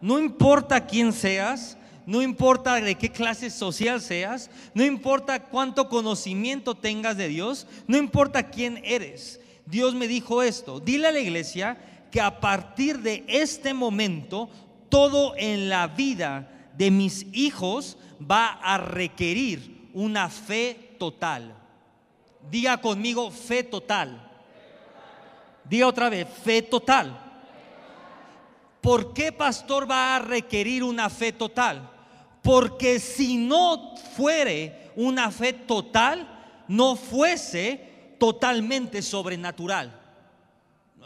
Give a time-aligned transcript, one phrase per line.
[0.00, 6.74] no importa quién seas, no importa de qué clase social seas, no importa cuánto conocimiento
[6.74, 9.40] tengas de Dios, no importa quién eres.
[9.66, 11.78] Dios me dijo esto, dile a la iglesia
[12.10, 14.50] que a partir de este momento
[14.88, 17.96] todo en la vida de mis hijos
[18.28, 21.54] va a requerir una fe total.
[22.50, 24.28] Diga conmigo fe total.
[25.64, 27.29] Diga otra vez, fe total.
[28.80, 31.90] ¿Por qué pastor va a requerir una fe total?
[32.42, 36.26] Porque si no fuere una fe total,
[36.68, 39.98] no fuese totalmente sobrenatural.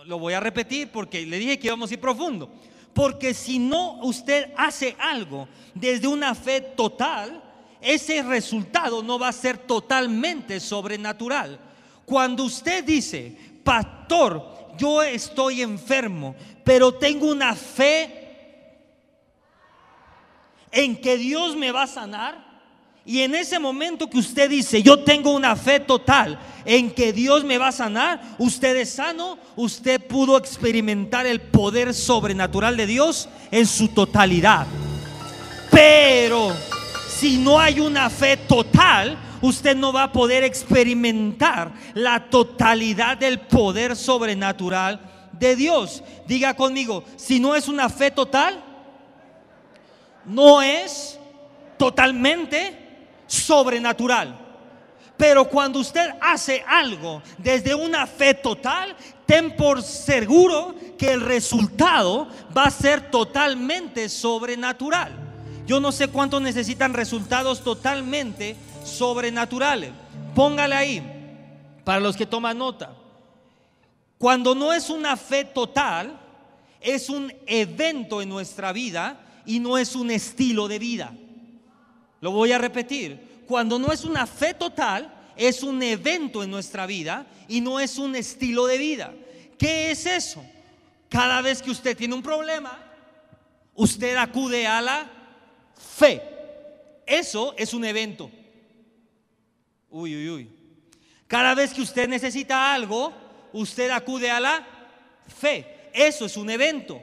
[0.07, 2.51] Lo voy a repetir porque le dije que íbamos a ir profundo.
[2.93, 7.43] Porque si no usted hace algo desde una fe total,
[7.81, 11.59] ese resultado no va a ser totalmente sobrenatural.
[12.05, 18.23] Cuando usted dice, pastor, yo estoy enfermo, pero tengo una fe
[20.71, 22.55] en que Dios me va a sanar,
[23.07, 27.45] y en ese momento que usted dice, yo tengo una fe total en que Dios
[27.45, 33.29] me va a sanar, usted es sano, usted pudo experimentar el poder sobrenatural de Dios
[33.51, 34.67] en su totalidad.
[35.71, 36.53] Pero
[37.09, 43.41] si no hay una fe total, usted no va a poder experimentar la totalidad del
[43.41, 45.01] poder sobrenatural
[45.33, 46.03] de Dios.
[46.27, 48.63] Diga conmigo, si no es una fe total,
[50.25, 51.19] no es
[51.77, 52.79] totalmente
[53.27, 54.41] sobrenatural.
[55.17, 62.29] Pero cuando usted hace algo desde una fe total, ten por seguro que el resultado
[62.57, 65.24] va a ser totalmente sobrenatural.
[65.67, 69.93] Yo no sé cuántos necesitan resultados totalmente sobrenaturales.
[70.35, 71.03] Póngale ahí,
[71.85, 72.95] para los que toman nota.
[74.19, 76.21] Cuando no es una fe total,
[76.81, 81.15] es un evento en nuestra vida y no es un estilo de vida.
[82.21, 83.45] Lo voy a repetir.
[83.47, 87.99] Cuando no es una fe total, es un evento en nuestra vida y no es
[87.99, 89.13] un estilo de vida.
[89.59, 90.45] ¿Qué es eso?
[91.09, 92.79] Cada vez que usted tiene un problema,
[93.75, 95.11] usted acude a la
[95.77, 96.23] fe.
[97.07, 98.31] Eso es un evento.
[99.91, 100.51] Uy, uy, uy.
[101.27, 103.13] Cada vez que usted necesita algo,
[103.53, 104.67] usted acude a la
[105.27, 105.91] fe.
[105.93, 107.01] Eso es un evento.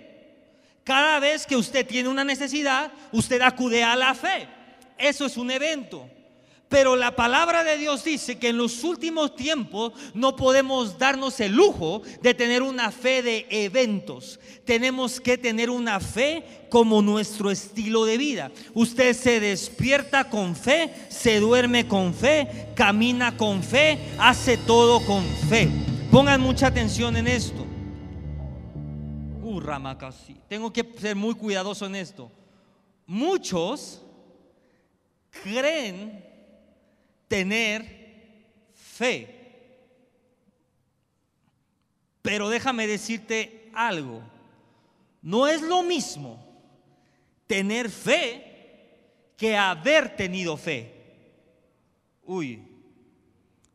[0.83, 4.47] Cada vez que usted tiene una necesidad, usted acude a la fe.
[4.97, 6.09] Eso es un evento.
[6.71, 11.51] Pero la palabra de Dios dice que en los últimos tiempos no podemos darnos el
[11.51, 14.39] lujo de tener una fe de eventos.
[14.63, 18.51] Tenemos que tener una fe como nuestro estilo de vida.
[18.73, 25.25] Usted se despierta con fe, se duerme con fe, camina con fe, hace todo con
[25.49, 25.69] fe.
[26.09, 27.65] Pongan mucha atención en esto.
[29.43, 30.37] Uh, Ramakasi.
[30.47, 32.31] Tengo que ser muy cuidadoso en esto.
[33.05, 34.01] Muchos
[35.43, 36.30] creen
[37.31, 37.85] tener
[38.73, 39.25] fe.
[42.21, 44.21] Pero déjame decirte algo.
[45.21, 46.45] No es lo mismo
[47.47, 50.91] tener fe que haber tenido fe.
[52.25, 52.63] Uy,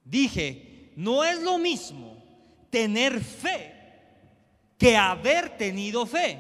[0.05, 2.23] dije, no es lo mismo
[2.69, 3.75] tener fe
[4.77, 6.39] que haber tenido fe.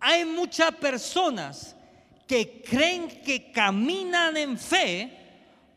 [0.00, 1.76] Hay muchas personas
[2.26, 5.25] que creen que caminan en fe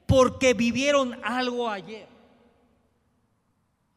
[0.10, 2.08] porque vivieron algo ayer.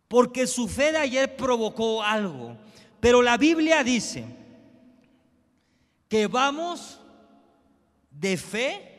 [0.09, 2.55] Porque su fe de ayer provocó algo.
[3.01, 4.27] Pero la Biblia dice
[6.11, 7.01] que vamos
[8.11, 8.91] de fe.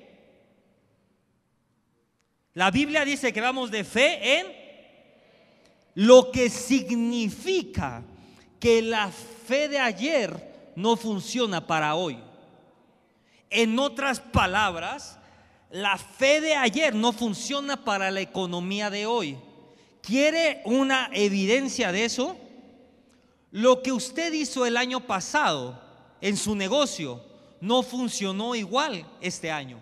[2.56, 4.48] La Biblia dice que vamos de fe en
[5.94, 8.04] lo que significa
[8.60, 12.18] que la fe de ayer no funciona para hoy.
[13.52, 15.20] En otras palabras,
[15.74, 19.40] la fe de ayer no funciona para la economía de hoy.
[20.04, 22.38] ¿Quiere una evidencia de eso?
[23.50, 25.82] Lo que usted hizo el año pasado
[26.22, 27.26] en su negocio
[27.60, 29.82] no funcionó igual este año.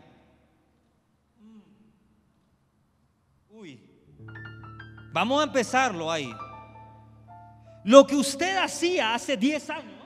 [3.50, 3.84] Uy,
[5.12, 6.32] vamos a empezarlo ahí.
[7.84, 10.06] Lo que usted hacía hace 10 años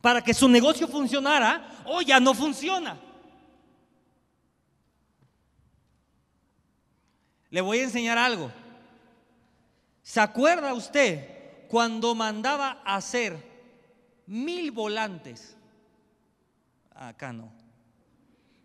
[0.00, 3.11] para que su negocio funcionara, hoy ya no funciona.
[7.52, 8.50] Le voy a enseñar algo.
[10.02, 13.36] ¿Se acuerda usted cuando mandaba hacer
[14.26, 15.54] mil volantes?
[16.94, 17.52] Acá no.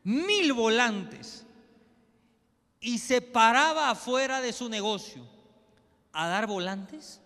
[0.03, 1.45] Mil volantes.
[2.79, 5.27] Y se paraba afuera de su negocio
[6.13, 7.19] a dar volantes.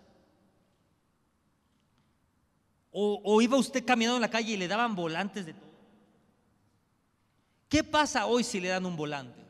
[2.90, 5.70] O, o iba usted caminando en la calle y le daban volantes de todo.
[7.68, 9.41] ¿Qué pasa hoy si le dan un volante?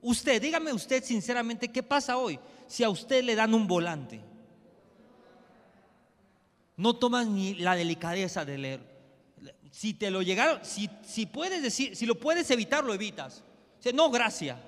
[0.00, 4.20] Usted, dígame usted sinceramente, ¿qué pasa hoy si a usted le dan un volante?
[6.76, 8.98] No toman ni la delicadeza de leer.
[9.70, 13.42] Si te lo llegaron, si, si puedes decir, si lo puedes evitar, lo evitas.
[13.78, 14.58] Dice, no, gracias.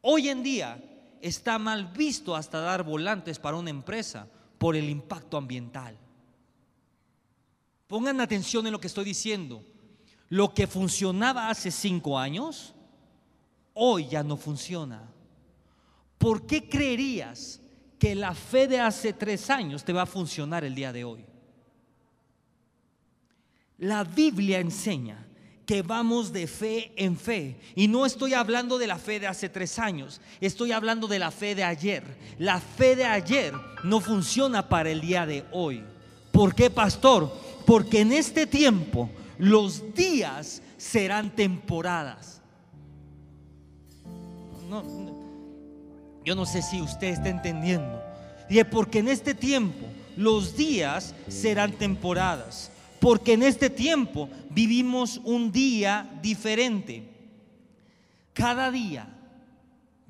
[0.00, 0.82] Hoy en día
[1.20, 4.26] está mal visto hasta dar volantes para una empresa
[4.58, 5.96] por el impacto ambiental.
[7.86, 9.64] Pongan atención en lo que estoy diciendo.
[10.28, 12.74] Lo que funcionaba hace cinco años,
[13.82, 15.10] hoy ya no funciona.
[16.18, 17.60] ¿Por qué creerías
[17.98, 21.24] que la fe de hace tres años te va a funcionar el día de hoy?
[23.78, 25.26] La Biblia enseña
[25.64, 27.58] que vamos de fe en fe.
[27.74, 31.30] Y no estoy hablando de la fe de hace tres años, estoy hablando de la
[31.30, 32.02] fe de ayer.
[32.38, 33.54] La fe de ayer
[33.84, 35.82] no funciona para el día de hoy.
[36.32, 37.32] ¿Por qué, pastor?
[37.64, 42.39] Porque en este tiempo los días serán temporadas.
[46.24, 48.02] Yo no sé si usted está entendiendo.
[48.48, 49.86] Y porque en este tiempo
[50.16, 52.70] los días serán temporadas.
[53.00, 57.08] Porque en este tiempo vivimos un día diferente.
[58.32, 59.08] Cada día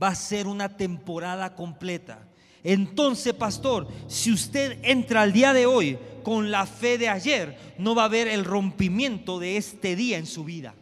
[0.02, 2.26] va a ser una temporada completa.
[2.62, 7.94] Entonces, pastor, si usted entra al día de hoy con la fe de ayer, no
[7.94, 10.74] va a haber el rompimiento de este día en su vida.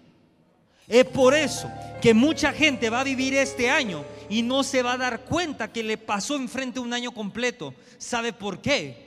[0.88, 1.70] Es por eso
[2.00, 5.72] que mucha gente va a vivir este año y no se va a dar cuenta
[5.72, 7.74] que le pasó enfrente un año completo.
[7.98, 9.06] ¿Sabe por qué?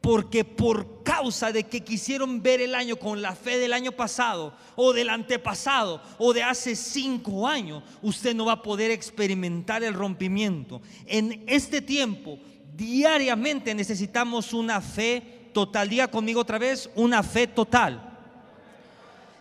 [0.00, 4.54] Porque por causa de que quisieron ver el año con la fe del año pasado
[4.76, 9.94] o del antepasado o de hace cinco años, usted no va a poder experimentar el
[9.94, 10.82] rompimiento.
[11.06, 12.38] En este tiempo,
[12.76, 15.88] diariamente necesitamos una fe total.
[15.88, 18.15] Diga conmigo otra vez, una fe total.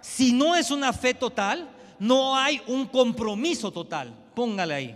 [0.06, 1.68] Si no es una fe total,
[1.98, 4.14] no hay un compromiso total.
[4.36, 4.96] Póngale ahí.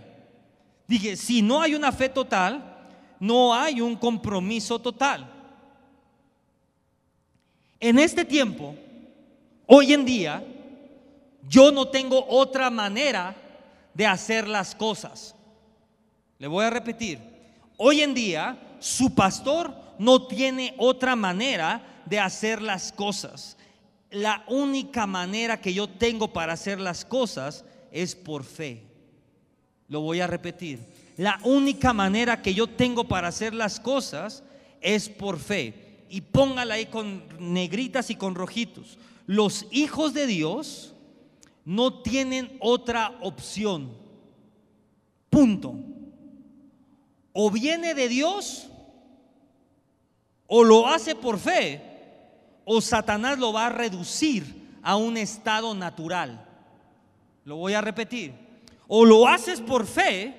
[0.86, 2.62] Dije, si no hay una fe total,
[3.18, 5.28] no hay un compromiso total.
[7.80, 8.76] En este tiempo,
[9.66, 10.44] hoy en día,
[11.48, 13.34] yo no tengo otra manera
[13.92, 15.34] de hacer las cosas.
[16.38, 17.18] Le voy a repetir,
[17.76, 23.56] hoy en día su pastor no tiene otra manera de hacer las cosas.
[24.10, 28.82] La única manera que yo tengo para hacer las cosas es por fe.
[29.88, 30.80] Lo voy a repetir.
[31.16, 34.42] La única manera que yo tengo para hacer las cosas
[34.80, 38.98] es por fe y póngala ahí con negritas y con rojitos.
[39.26, 40.94] Los hijos de Dios
[41.64, 43.92] no tienen otra opción.
[45.28, 45.74] Punto.
[47.32, 48.66] O viene de Dios,
[50.48, 51.80] o lo hace por fe,
[52.72, 56.46] o Satanás lo va a reducir a un estado natural.
[57.44, 58.32] Lo voy a repetir.
[58.86, 60.32] O lo haces por fe,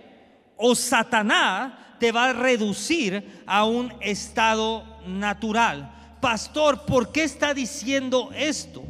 [0.56, 6.18] o Satanás te va a reducir a un estado natural.
[6.22, 8.82] Pastor, ¿por qué está diciendo esto?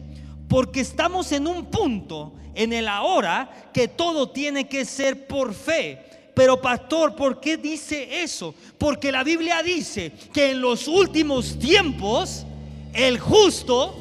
[0.47, 6.29] Porque estamos en un punto en el ahora que todo tiene que ser por fe.
[6.35, 8.53] Pero pastor, ¿por qué dice eso?
[8.77, 12.45] Porque la Biblia dice que en los últimos tiempos
[12.93, 13.95] el justo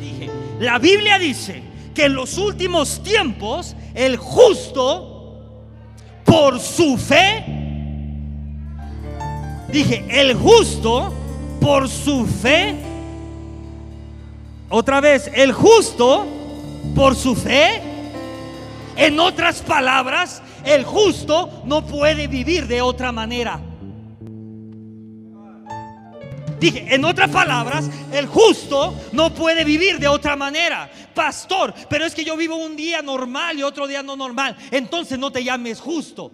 [0.00, 0.30] dije,
[0.60, 1.62] la Biblia dice
[1.94, 5.18] que en los últimos tiempos el justo
[6.24, 7.44] por su fe.
[9.72, 11.12] Dije, el justo
[11.60, 12.76] por su fe.
[14.68, 16.26] Otra vez, el justo
[16.94, 17.82] por su fe.
[18.96, 23.60] En otras palabras, el justo no puede vivir de otra manera.
[26.58, 30.90] Dije, en otras palabras, el justo no puede vivir de otra manera.
[31.14, 34.56] Pastor, pero es que yo vivo un día normal y otro día no normal.
[34.70, 36.32] Entonces no te llames justo.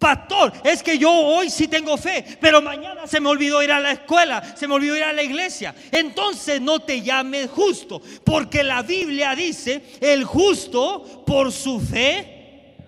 [0.00, 3.78] Pastor, es que yo hoy sí tengo fe, pero mañana se me olvidó ir a
[3.78, 5.74] la escuela, se me olvidó ir a la iglesia.
[5.92, 12.78] Entonces no te llames justo, porque la Biblia dice, el justo por su fe.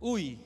[0.00, 0.40] Uy,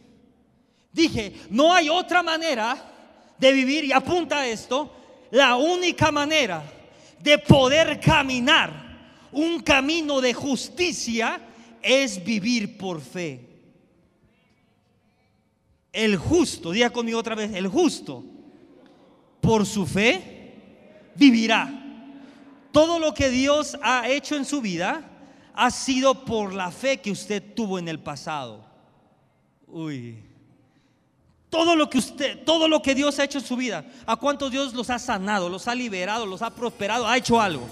[0.93, 2.98] dije, no hay otra manera
[3.39, 4.93] de vivir, y apunta esto,
[5.31, 6.63] la única manera
[7.21, 8.89] de poder caminar
[9.33, 11.41] un camino de justicia
[11.83, 13.47] es vivir por fe.
[15.93, 18.25] El justo, diga conmigo otra vez, el justo,
[19.41, 21.73] por su fe, vivirá.
[22.73, 25.09] Todo lo que Dios ha hecho en su vida
[25.55, 28.65] ha sido por la fe que usted tuvo en el pasado.
[29.67, 30.28] Uy.
[31.51, 34.51] Todo lo que usted, todo lo que Dios ha hecho en su vida, ¿a cuántos
[34.51, 37.67] Dios los ha sanado, los ha liberado, los ha prosperado, ha hecho algo?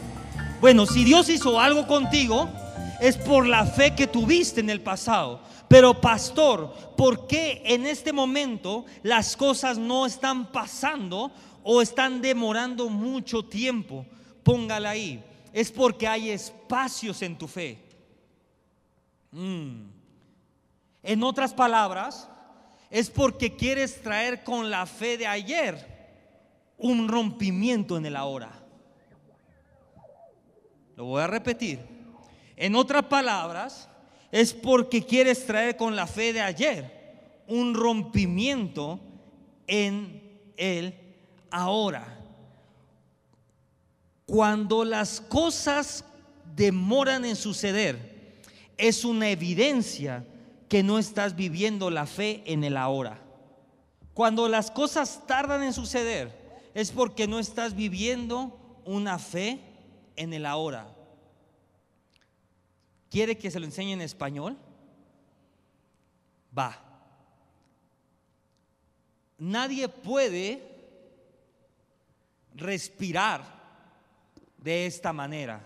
[0.60, 2.48] Bueno, si Dios hizo algo contigo,
[3.00, 5.40] es por la fe que tuviste en el pasado.
[5.68, 11.30] Pero pastor, ¿por qué en este momento las cosas no están pasando
[11.62, 14.06] o están demorando mucho tiempo?
[14.42, 15.22] Póngala ahí.
[15.52, 17.78] Es porque hay espacios en tu fe.
[19.32, 19.82] Mm.
[21.02, 22.28] En otras palabras,
[22.90, 25.96] es porque quieres traer con la fe de ayer
[26.78, 28.50] un rompimiento en el ahora.
[30.96, 31.80] Lo voy a repetir.
[32.56, 33.88] En otras palabras,
[34.32, 38.98] es porque quieres traer con la fe de ayer un rompimiento
[39.66, 40.22] en
[40.56, 40.94] el
[41.50, 42.18] ahora.
[44.24, 46.04] Cuando las cosas
[46.54, 48.40] demoran en suceder,
[48.76, 50.24] es una evidencia
[50.68, 53.20] que no estás viviendo la fe en el ahora.
[54.14, 59.60] Cuando las cosas tardan en suceder, es porque no estás viviendo una fe
[60.16, 60.88] en el ahora.
[63.10, 64.56] ¿Quiere que se lo enseñe en español?
[66.56, 66.82] Va.
[69.38, 70.76] Nadie puede
[72.54, 73.44] respirar
[74.58, 75.60] de esta manera.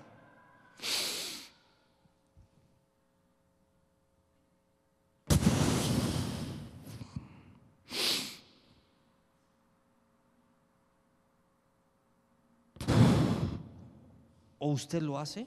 [14.61, 15.47] ¿O usted lo hace?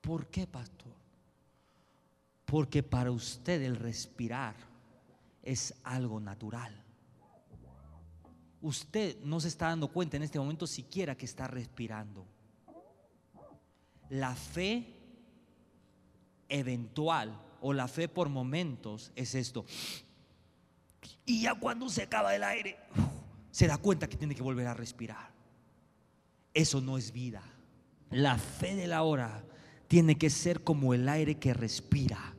[0.00, 0.92] ¿Por qué, pastor?
[2.44, 4.56] Porque para usted el respirar
[5.42, 6.74] es algo natural.
[8.60, 12.26] Usted no se está dando cuenta en este momento siquiera que está respirando.
[14.10, 14.96] La fe
[16.48, 19.64] eventual o la fe por momentos es esto.
[21.24, 22.76] Y ya cuando se acaba el aire,
[23.52, 25.27] se da cuenta que tiene que volver a respirar.
[26.58, 27.40] Eso no es vida.
[28.10, 29.44] La fe de la hora
[29.86, 32.34] tiene que ser como el aire que respira.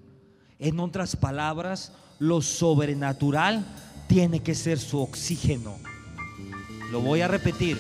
[0.59, 3.65] En otras palabras, lo sobrenatural
[4.09, 5.77] tiene que ser su oxígeno.
[6.91, 7.79] Lo voy a repetir.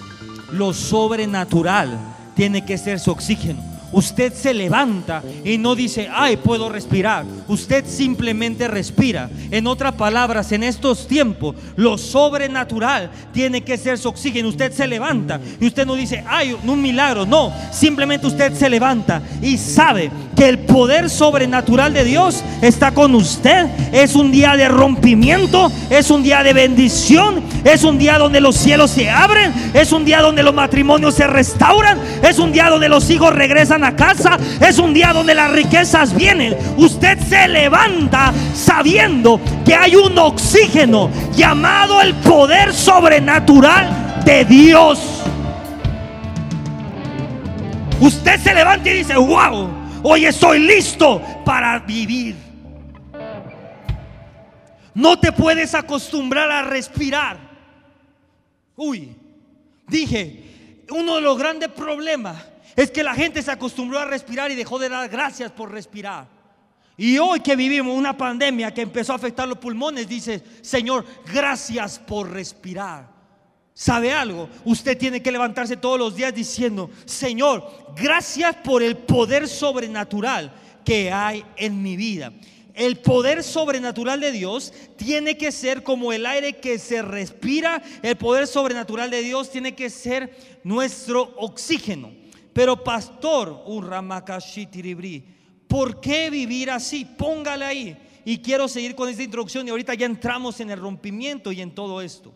[0.53, 1.99] Lo sobrenatural
[2.37, 3.61] tiene que ser su oxígeno.
[3.91, 7.25] Usted se levanta y no dice, ay, puedo respirar.
[7.47, 9.29] Usted simplemente respira.
[9.49, 14.49] En otras palabras, en estos tiempos, lo sobrenatural tiene que ser su oxígeno.
[14.49, 17.25] Usted se levanta y usted no dice, ay, un milagro.
[17.25, 23.15] No, simplemente usted se levanta y sabe que el poder sobrenatural de Dios está con
[23.15, 23.65] usted.
[23.91, 28.55] Es un día de rompimiento, es un día de bendición, es un día donde los
[28.55, 32.87] cielos se abren, es un día donde los matrimonios se restauran, es un día donde
[32.87, 34.37] los hijos regresan a casa.
[34.59, 36.55] Es un día donde las riquezas vienen.
[36.77, 44.99] Usted se levanta sabiendo que hay un oxígeno llamado el poder sobrenatural de Dios.
[47.99, 49.69] Usted se levanta y dice, wow,
[50.03, 52.35] hoy estoy listo para vivir.
[54.93, 57.37] No te puedes acostumbrar a respirar.
[58.75, 59.15] Uy,
[59.87, 62.35] dije, uno de los grandes problemas
[62.75, 66.27] es que la gente se acostumbró a respirar y dejó de dar gracias por respirar.
[66.97, 71.97] Y hoy que vivimos una pandemia que empezó a afectar los pulmones, dice, Señor, gracias
[71.97, 73.09] por respirar.
[73.73, 74.49] ¿Sabe algo?
[74.65, 80.51] Usted tiene que levantarse todos los días diciendo, Señor, gracias por el poder sobrenatural
[80.83, 82.33] que hay en mi vida.
[82.73, 87.81] El poder sobrenatural de Dios tiene que ser como el aire que se respira.
[88.01, 90.35] El poder sobrenatural de Dios tiene que ser
[90.65, 92.11] nuestro oxígeno.
[92.53, 93.63] Pero pastor,
[95.67, 97.05] ¿por qué vivir así?
[97.05, 97.97] Póngale ahí.
[98.25, 101.73] Y quiero seguir con esta introducción y ahorita ya entramos en el rompimiento y en
[101.73, 102.33] todo esto.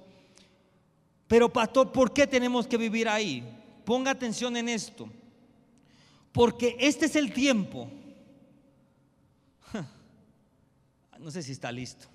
[1.27, 3.43] Pero pastor, ¿por qué tenemos que vivir ahí?
[3.85, 5.09] Ponga atención en esto.
[6.31, 7.89] Porque este es el tiempo.
[11.19, 12.05] No sé si está listo.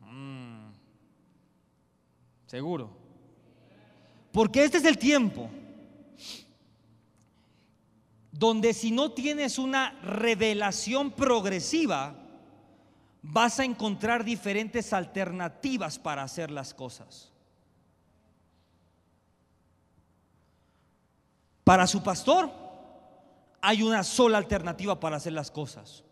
[0.00, 0.70] Mm.
[2.46, 2.90] Seguro.
[4.32, 5.48] Porque este es el tiempo
[8.38, 12.14] donde si no tienes una revelación progresiva,
[13.22, 17.32] vas a encontrar diferentes alternativas para hacer las cosas.
[21.64, 22.50] Para su pastor
[23.60, 26.04] hay una sola alternativa para hacer las cosas.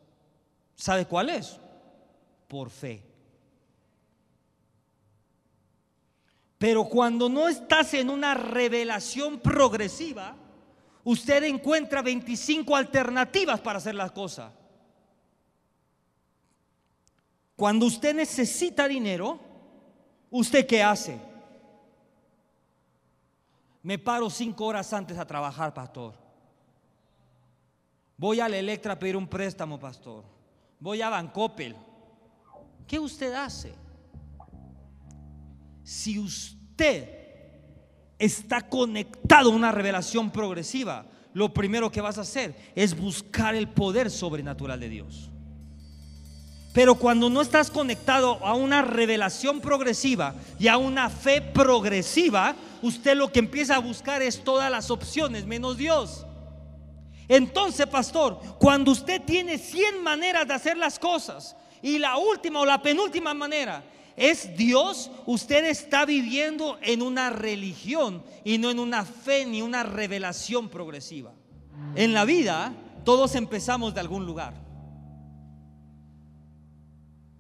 [0.75, 1.61] ¿Sabe cuál es?
[2.49, 3.05] Por fe.
[6.59, 10.35] Pero cuando no estás en una revelación progresiva,
[11.05, 14.53] usted encuentra 25 alternativas para hacer las cosas.
[17.57, 19.39] Cuando usted necesita dinero,
[20.31, 21.21] ¿usted qué hace?
[23.83, 26.15] Me paro cinco horas antes a trabajar, pastor.
[28.17, 30.25] Voy a la Electra a pedir un préstamo, pastor.
[30.81, 31.77] Voy a Bancopel.
[32.87, 33.75] ¿Qué usted hace?
[35.83, 37.24] Si usted
[38.19, 43.69] está conectado a una revelación progresiva, lo primero que vas a hacer es buscar el
[43.69, 45.31] poder sobrenatural de Dios.
[46.73, 53.17] Pero cuando no estás conectado a una revelación progresiva y a una fe progresiva, usted
[53.17, 56.27] lo que empieza a buscar es todas las opciones menos Dios.
[57.29, 62.67] Entonces, pastor, cuando usted tiene 100 maneras de hacer las cosas y la última o
[62.67, 63.83] la penúltima manera
[64.17, 69.83] es Dios, usted está viviendo en una religión y no en una fe ni una
[69.83, 71.33] revelación progresiva.
[71.97, 72.73] En la vida
[73.05, 74.55] todos empezamos de algún lugar.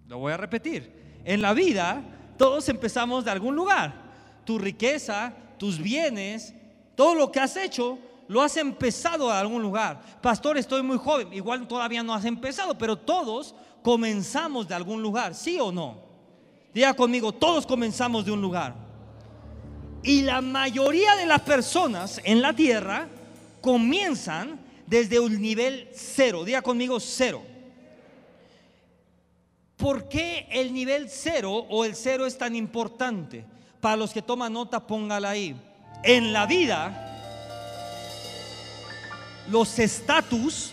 [0.09, 1.21] Lo voy a repetir.
[1.25, 2.03] En la vida
[2.37, 3.95] todos empezamos de algún lugar.
[4.45, 6.55] Tu riqueza, tus bienes,
[6.97, 10.01] todo lo que has hecho, lo has empezado de algún lugar.
[10.21, 11.33] Pastor, estoy muy joven.
[11.33, 16.04] Igual todavía no has empezado, pero todos comenzamos de algún lugar, ¿sí o no?
[16.75, 18.75] Diga conmigo, todos comenzamos de un lugar.
[20.03, 23.09] Y la mayoría de las personas en la tierra
[23.61, 26.45] comienzan desde un nivel cero.
[26.45, 27.43] Diga conmigo cero.
[29.77, 33.45] ¿Por qué el nivel cero o el cero es tan importante?
[33.81, 35.57] Para los que toman nota, póngala ahí.
[36.03, 37.05] En la vida,
[39.49, 40.73] los estatus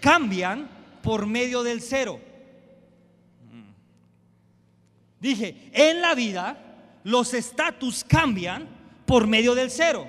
[0.00, 0.68] cambian
[1.02, 2.20] por medio del cero.
[5.24, 8.68] Dije, en la vida los estatus cambian
[9.06, 10.06] por medio del cero.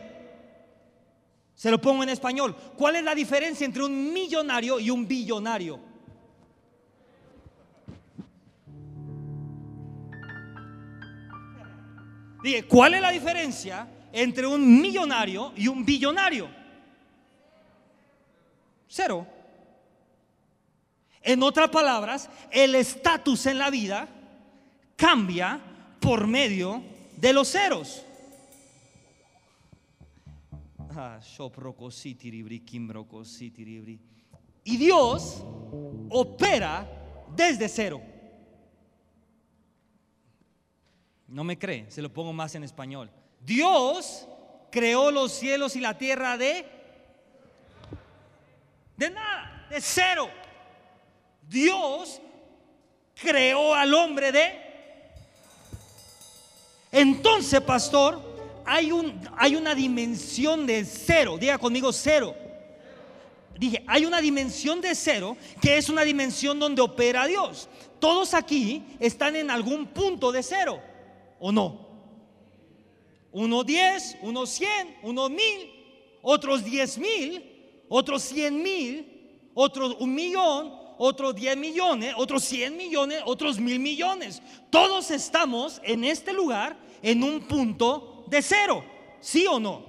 [1.54, 2.54] Se lo pongo en español.
[2.76, 5.80] ¿Cuál es la diferencia entre un millonario y un billonario?
[12.44, 16.50] Dije, ¿cuál es la diferencia entre un millonario y un billonario?
[18.90, 19.26] Cero.
[21.22, 24.10] En otras palabras, el estatus en la vida
[24.96, 25.62] cambia
[26.00, 26.84] por medio
[27.18, 28.04] de los ceros.
[30.98, 31.20] Ah,
[34.64, 35.44] y Dios
[36.10, 36.88] opera
[37.36, 38.02] desde cero.
[41.28, 43.12] No me cree, se lo pongo más en español.
[43.42, 44.28] Dios
[44.72, 46.66] creó los cielos y la tierra de
[48.98, 50.30] de nada, de cero.
[51.42, 52.22] Dios
[53.14, 54.65] creó al hombre de
[56.96, 58.22] entonces, pastor,
[58.66, 61.38] hay, un, hay una dimensión de cero.
[61.38, 62.34] Diga conmigo cero.
[63.58, 67.70] Dije, hay una dimensión de cero que es una dimensión donde opera Dios.
[68.00, 70.82] Todos aquí están en algún punto de cero,
[71.40, 71.86] ¿o no?
[73.32, 75.72] Uno diez, uno cien, uno mil,
[76.22, 77.44] otros diez mil,
[77.90, 84.42] otros cien mil, otros un millón, otros diez millones, otros cien millones, otros mil millones.
[84.70, 88.84] Todos estamos en este lugar en un punto de cero,
[89.20, 89.86] ¿sí o no?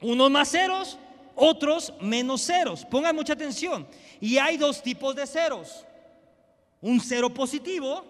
[0.00, 0.98] Unos más ceros,
[1.34, 2.84] otros menos ceros.
[2.84, 3.86] Pongan mucha atención.
[4.20, 5.84] Y hay dos tipos de ceros.
[6.80, 8.04] Un cero positivo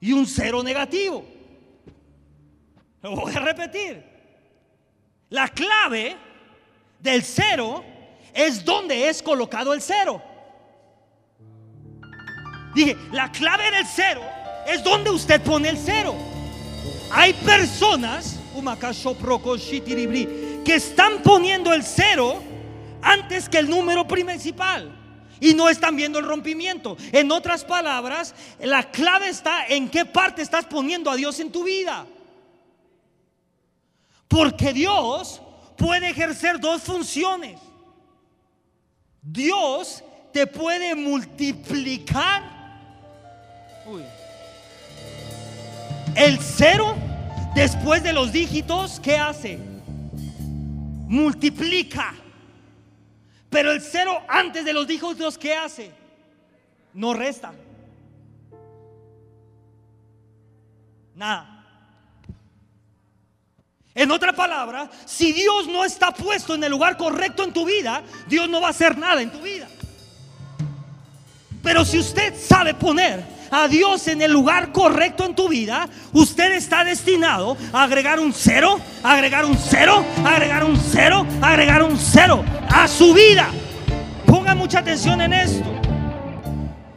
[0.00, 1.24] y un cero negativo.
[3.02, 4.04] Lo voy a repetir.
[5.30, 6.16] La clave
[7.00, 7.84] del cero
[8.34, 10.22] es donde es colocado el cero.
[12.74, 14.22] Dije, la clave del cero
[14.68, 16.14] es donde usted pone el cero.
[17.10, 18.38] Hay personas
[20.64, 22.42] que están poniendo el cero
[23.00, 24.94] antes que el número principal
[25.40, 26.96] y no están viendo el rompimiento.
[27.12, 31.64] En otras palabras, la clave está en qué parte estás poniendo a Dios en tu
[31.64, 32.06] vida.
[34.26, 35.40] Porque Dios
[35.76, 37.60] puede ejercer dos funciones.
[39.22, 40.02] Dios
[40.32, 42.42] te puede multiplicar.
[43.86, 44.02] Uy.
[46.14, 46.96] El cero,
[47.54, 49.58] después de los dígitos, ¿qué hace?
[51.06, 52.14] Multiplica.
[53.50, 55.92] Pero el cero antes de los dígitos, ¿qué hace?
[56.92, 57.52] No resta.
[61.14, 61.58] Nada.
[63.94, 68.04] En otra palabra, si Dios no está puesto en el lugar correcto en tu vida,
[68.28, 69.68] Dios no va a hacer nada en tu vida.
[71.62, 76.52] Pero si usted sabe poner a Dios en el lugar correcto en tu vida, usted
[76.52, 82.44] está destinado a agregar un cero, agregar un cero, agregar un cero, agregar un cero
[82.70, 83.48] a su vida.
[84.26, 85.68] Ponga mucha atención en esto.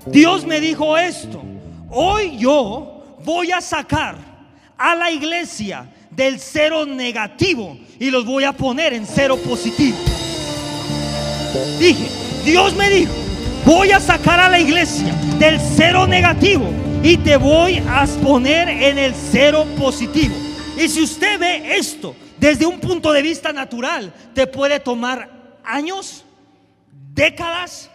[0.05, 1.41] Dios me dijo esto.
[1.89, 4.15] Hoy yo voy a sacar
[4.77, 9.97] a la iglesia del cero negativo y los voy a poner en cero positivo.
[11.79, 12.07] Dije,
[12.43, 13.11] Dios me dijo,
[13.65, 16.65] voy a sacar a la iglesia del cero negativo
[17.03, 20.35] y te voy a poner en el cero positivo.
[20.77, 25.29] Y si usted ve esto desde un punto de vista natural, te puede tomar
[25.63, 26.23] años,
[27.13, 27.89] décadas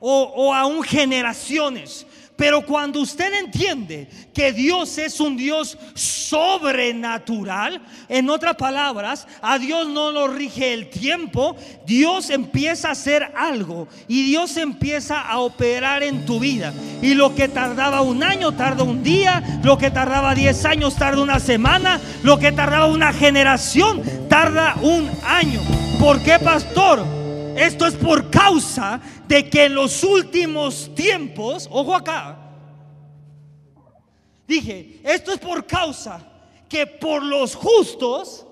[0.00, 2.06] o, o aún generaciones.
[2.38, 9.88] Pero cuando usted entiende que Dios es un Dios sobrenatural, en otras palabras, a Dios
[9.88, 16.04] no lo rige el tiempo, Dios empieza a hacer algo y Dios empieza a operar
[16.04, 16.72] en tu vida.
[17.02, 21.20] Y lo que tardaba un año, tarda un día, lo que tardaba 10 años, tarda
[21.20, 25.60] una semana, lo que tardaba una generación, tarda un año.
[25.98, 27.17] ¿Por qué, pastor?
[27.58, 32.38] Esto es por causa de que en los últimos tiempos, ojo acá,
[34.46, 36.20] dije, esto es por causa
[36.68, 38.46] que por los justos,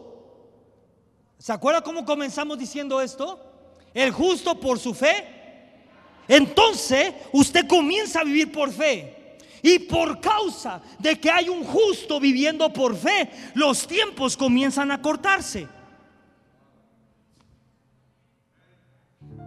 [1.39, 3.39] ¿se acuerda cómo comenzamos diciendo esto?
[3.95, 5.25] El justo por su fe.
[6.27, 9.39] Entonces usted comienza a vivir por fe.
[9.63, 15.01] Y por causa de que hay un justo viviendo por fe, los tiempos comienzan a
[15.01, 15.69] cortarse.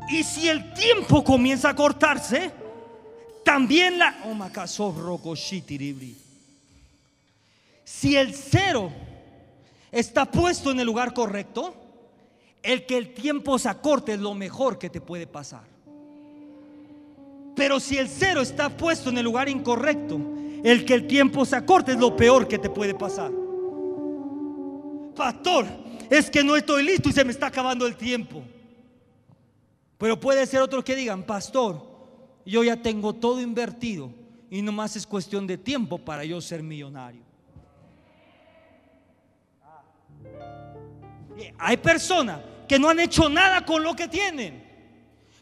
[0.09, 2.51] Y si el tiempo comienza a cortarse,
[3.43, 4.17] también la...
[4.25, 5.35] Oh,
[7.83, 8.91] si el cero
[9.91, 11.75] está puesto en el lugar correcto,
[12.63, 15.63] el que el tiempo se acorte es lo mejor que te puede pasar.
[17.55, 20.19] Pero si el cero está puesto en el lugar incorrecto,
[20.63, 23.31] el que el tiempo se acorte es lo peor que te puede pasar.
[25.15, 25.65] Pastor,
[26.09, 28.43] es que no estoy listo y se me está acabando el tiempo.
[29.99, 31.85] Pero puede ser otros que digan, pastor,
[32.45, 34.11] yo ya tengo todo invertido
[34.49, 37.21] y nomás es cuestión de tiempo para yo ser millonario.
[41.57, 44.63] Hay personas que no han hecho nada con lo que tienen,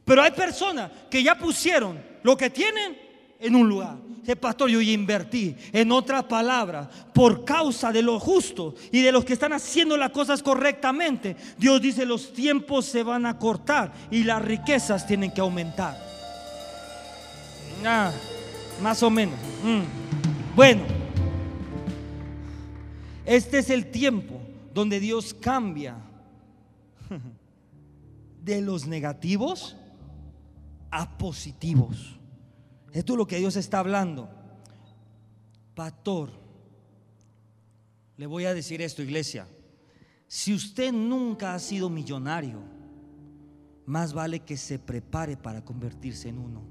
[0.03, 2.97] pero hay personas que ya pusieron lo que tienen
[3.39, 3.97] en un lugar.
[4.21, 5.55] Dice, pastor, yo ya invertí.
[5.71, 10.11] En otras palabras, por causa de los justos y de los que están haciendo las
[10.11, 15.41] cosas correctamente, Dios dice, los tiempos se van a cortar y las riquezas tienen que
[15.41, 15.97] aumentar.
[17.85, 18.11] Ah,
[18.81, 19.39] más o menos.
[19.63, 20.55] Mm.
[20.55, 20.81] Bueno,
[23.25, 24.41] este es el tiempo
[24.73, 25.95] donde Dios cambia
[28.43, 29.75] de los negativos
[30.91, 32.16] a positivos.
[32.93, 34.29] Esto es lo que Dios está hablando.
[35.75, 36.31] Pastor,
[38.17, 39.47] le voy a decir esto, iglesia.
[40.27, 42.59] Si usted nunca ha sido millonario,
[43.85, 46.61] más vale que se prepare para convertirse en uno.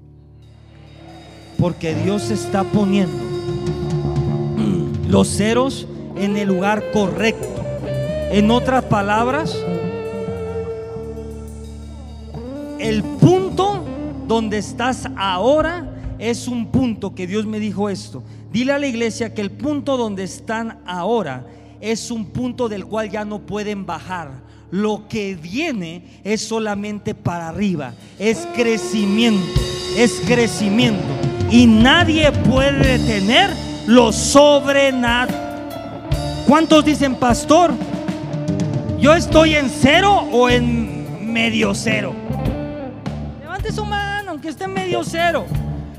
[1.57, 3.23] Porque Dios está poniendo
[5.09, 7.63] los ceros en el lugar correcto.
[8.29, 9.57] En otras palabras,
[12.79, 13.83] el punto
[14.27, 15.86] donde estás ahora
[16.19, 18.23] es un punto que Dios me dijo esto.
[18.51, 21.45] Dile a la iglesia que el punto donde están ahora
[21.79, 24.31] es un punto del cual ya no pueden bajar.
[24.71, 27.93] Lo que viene es solamente para arriba.
[28.19, 29.59] Es crecimiento.
[29.95, 31.05] Es crecimiento.
[31.49, 33.49] Y nadie puede detener
[33.85, 35.47] lo sobrenatural.
[36.47, 37.73] ¿Cuántos dicen, pastor?
[38.99, 42.13] ¿Yo estoy en cero o en medio cero?
[43.41, 45.45] Levante su mano, aunque esté en medio cero.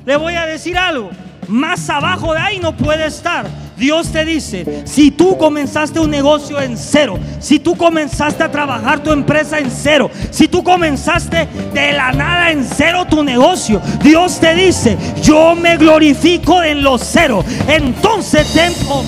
[0.09, 1.11] Le voy a decir algo.
[1.49, 3.45] Más abajo de ahí no puede estar.
[3.79, 9.05] Dios te dice, si tú comenzaste un negocio en cero, si tú comenzaste a trabajar
[9.05, 14.41] tu empresa en cero, si tú comenzaste de la nada en cero tu negocio, Dios
[14.41, 17.45] te dice, yo me glorifico en los cero.
[17.69, 19.05] Entonces, ten, oh,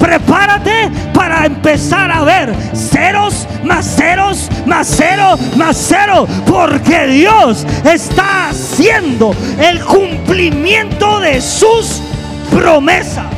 [0.00, 8.48] prepárate para empezar a ver ceros más ceros más cero más cero, porque Dios está
[8.48, 12.02] haciendo el cumplimiento de sus
[12.50, 13.31] promesas.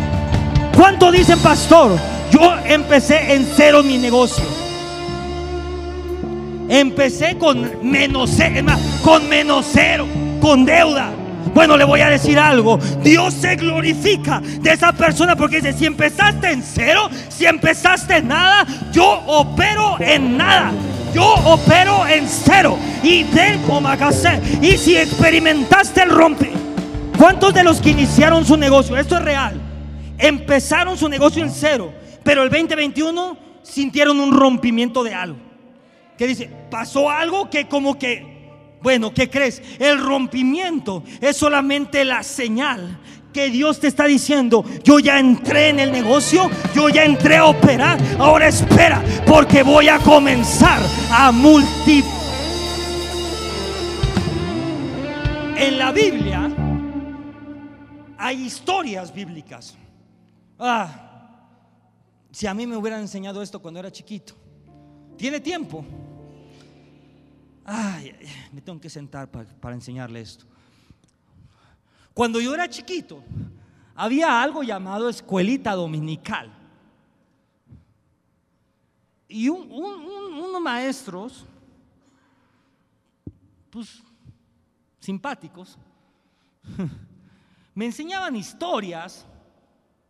[0.77, 1.93] ¿Cuánto dicen, pastor?
[2.31, 4.45] Yo empecé en cero mi negocio.
[6.69, 8.67] Empecé con menos cero,
[9.03, 9.67] con menos
[10.41, 11.11] con deuda.
[11.55, 12.79] Bueno, le voy a decir algo.
[13.03, 18.29] Dios se glorifica de esa persona porque dice, si empezaste en cero, si empezaste en
[18.29, 20.73] nada, yo opero en nada.
[21.15, 22.77] Yo opero en cero.
[23.05, 23.89] Y ven como
[24.61, 26.51] Y si experimentaste el rompe.
[27.17, 28.97] ¿Cuántos de los que iniciaron su negocio?
[28.97, 29.64] Esto es real
[30.29, 35.39] empezaron su negocio en cero, pero el 2021 sintieron un rompimiento de algo.
[36.17, 38.33] Que dice, pasó algo que como que
[38.83, 39.63] Bueno, ¿qué crees?
[39.79, 43.01] El rompimiento es solamente la señal
[43.33, 47.47] que Dios te está diciendo, yo ya entré en el negocio, yo ya entré a
[47.47, 52.25] operar, ahora espera, porque voy a comenzar a multiplicar.
[55.57, 56.51] En la Biblia
[58.19, 59.77] hay historias bíblicas.
[60.59, 61.49] Ah,
[62.31, 64.35] si a mí me hubieran enseñado esto cuando era chiquito,
[65.17, 65.85] tiene tiempo.
[67.65, 68.15] Ay,
[68.53, 70.45] me tengo que sentar para, para enseñarle esto.
[72.13, 73.23] Cuando yo era chiquito,
[73.95, 76.53] había algo llamado escuelita dominical.
[79.29, 81.45] Y un- un- un- unos maestros,
[83.71, 84.03] pues
[85.01, 85.77] simpáticos,
[87.75, 89.27] me enseñaban historias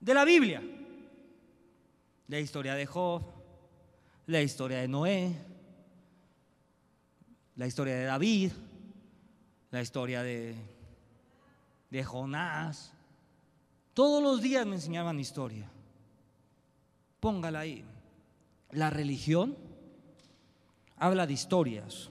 [0.05, 0.62] de la Biblia.
[2.29, 3.23] La historia de Job,
[4.27, 5.35] la historia de Noé,
[7.57, 8.53] la historia de David,
[9.71, 10.57] la historia de,
[11.90, 12.93] de Jonás.
[13.95, 15.71] Todos los días me enseñaban historia.
[17.21, 17.83] Póngala ahí.
[18.73, 19.57] La religión
[20.99, 22.11] habla de historias.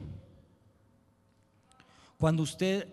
[2.17, 2.87] Cuando usted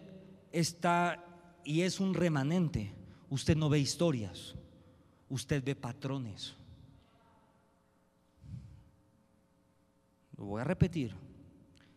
[0.53, 1.25] está
[1.65, 2.93] y es un remanente,
[3.31, 4.57] usted no ve historias,
[5.31, 6.55] usted ve patrones.
[10.37, 11.15] Lo voy a repetir.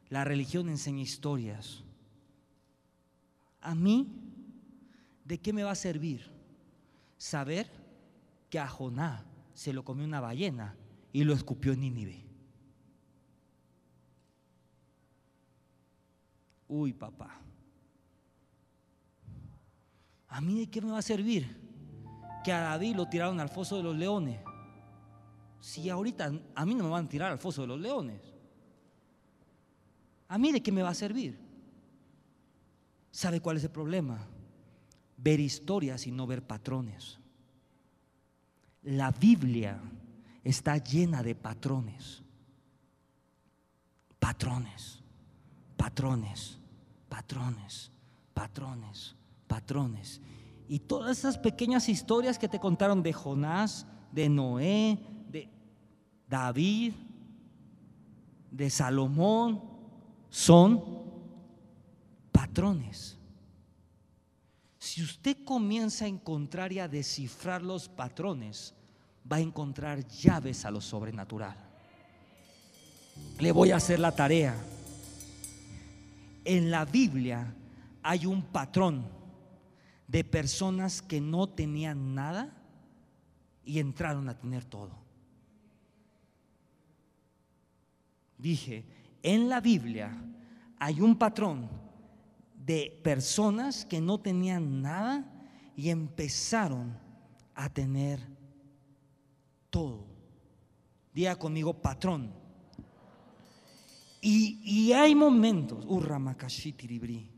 [0.10, 1.84] La religión enseña historias.
[3.60, 4.08] A mí,
[5.26, 6.32] ¿de qué me va a servir
[7.18, 7.70] saber
[8.50, 10.76] que a Joná se lo comió una ballena
[11.12, 12.24] y lo escupió en Nínive?
[16.68, 17.42] Uy, papá.
[20.28, 21.63] ¿A mí de qué me va a servir
[22.44, 24.40] que a David lo tiraron al foso de los leones?
[25.60, 28.22] Si ahorita a mí no me van a tirar al foso de los leones.
[30.28, 31.40] ¿A mí de qué me va a servir?
[33.12, 34.28] ¿Sabe cuál es el problema?
[35.18, 37.20] Ver historias y no ver patrones.
[38.82, 39.80] La Biblia
[40.44, 42.22] está llena de patrones.
[44.20, 45.00] Patrones,
[45.78, 46.58] patrones,
[47.08, 47.92] patrones,
[48.34, 49.16] patrones,
[49.48, 50.22] patrones.
[50.68, 55.00] Y todas esas pequeñas historias que te contaron de Jonás, de Noé,
[55.30, 55.50] de
[56.28, 56.94] David,
[58.52, 59.62] de Salomón,
[60.30, 60.84] son
[62.32, 63.18] patrones.
[64.80, 68.74] Si usted comienza a encontrar y a descifrar los patrones,
[69.30, 71.56] va a encontrar llaves a lo sobrenatural.
[73.40, 74.56] Le voy a hacer la tarea.
[76.46, 77.54] En la Biblia
[78.02, 79.06] hay un patrón
[80.14, 82.56] de personas que no tenían nada
[83.66, 84.92] y entraron a tener todo.
[88.38, 88.86] Dije,
[89.24, 90.16] en la Biblia
[90.78, 91.68] hay un patrón
[92.64, 95.26] de personas que no tenían nada
[95.76, 96.96] y empezaron
[97.56, 98.20] a tener
[99.72, 100.06] todo.
[101.12, 102.32] Diga conmigo, patrón.
[104.22, 107.33] Y, y hay momentos, Urramakashitiribri,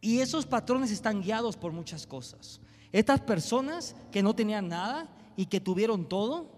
[0.00, 2.60] y esos patrones están guiados por muchas cosas.
[2.92, 6.50] Estas personas que no tenían nada y que tuvieron todo,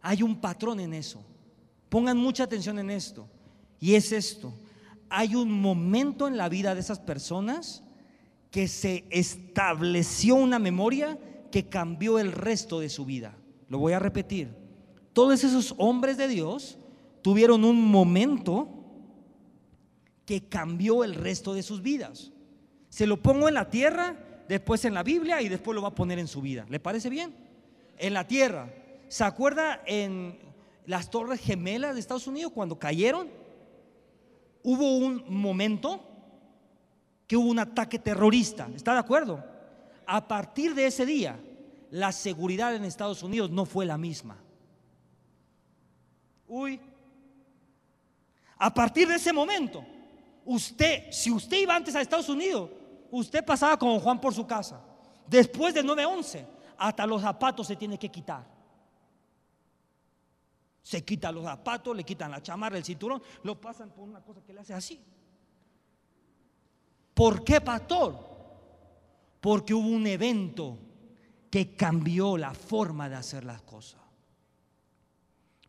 [0.00, 1.22] hay un patrón en eso.
[1.88, 3.28] Pongan mucha atención en esto.
[3.80, 4.52] Y es esto.
[5.08, 7.82] Hay un momento en la vida de esas personas
[8.50, 11.18] que se estableció una memoria
[11.50, 13.36] que cambió el resto de su vida.
[13.68, 14.54] Lo voy a repetir.
[15.12, 16.78] Todos esos hombres de Dios
[17.22, 18.68] tuvieron un momento
[20.24, 22.32] que cambió el resto de sus vidas.
[22.98, 24.16] Se lo pongo en la tierra,
[24.48, 26.66] después en la Biblia y después lo va a poner en su vida.
[26.68, 27.32] ¿Le parece bien?
[27.96, 28.74] En la tierra.
[29.06, 30.36] ¿Se acuerda en
[30.84, 33.28] las torres gemelas de Estados Unidos cuando cayeron?
[34.64, 36.02] Hubo un momento
[37.28, 38.68] que hubo un ataque terrorista.
[38.74, 39.44] ¿Está de acuerdo?
[40.04, 41.38] A partir de ese día,
[41.92, 44.38] la seguridad en Estados Unidos no fue la misma.
[46.48, 46.80] Uy.
[48.56, 49.84] A partir de ese momento,
[50.44, 52.70] usted, si usted iba antes a Estados Unidos,
[53.10, 54.80] usted pasaba como Juan por su casa.
[55.26, 56.46] Después del 9-11,
[56.78, 58.46] hasta los zapatos se tiene que quitar.
[60.82, 64.42] Se quitan los zapatos, le quitan la chamarra, el cinturón, lo pasan por una cosa
[64.42, 65.00] que le hace así.
[67.12, 68.16] ¿Por qué, pastor?
[69.40, 70.78] Porque hubo un evento
[71.50, 74.00] que cambió la forma de hacer las cosas.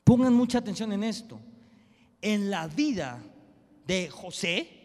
[0.04, 1.40] Pongan mucha atención en esto.
[2.22, 3.22] En la vida
[3.86, 4.79] de José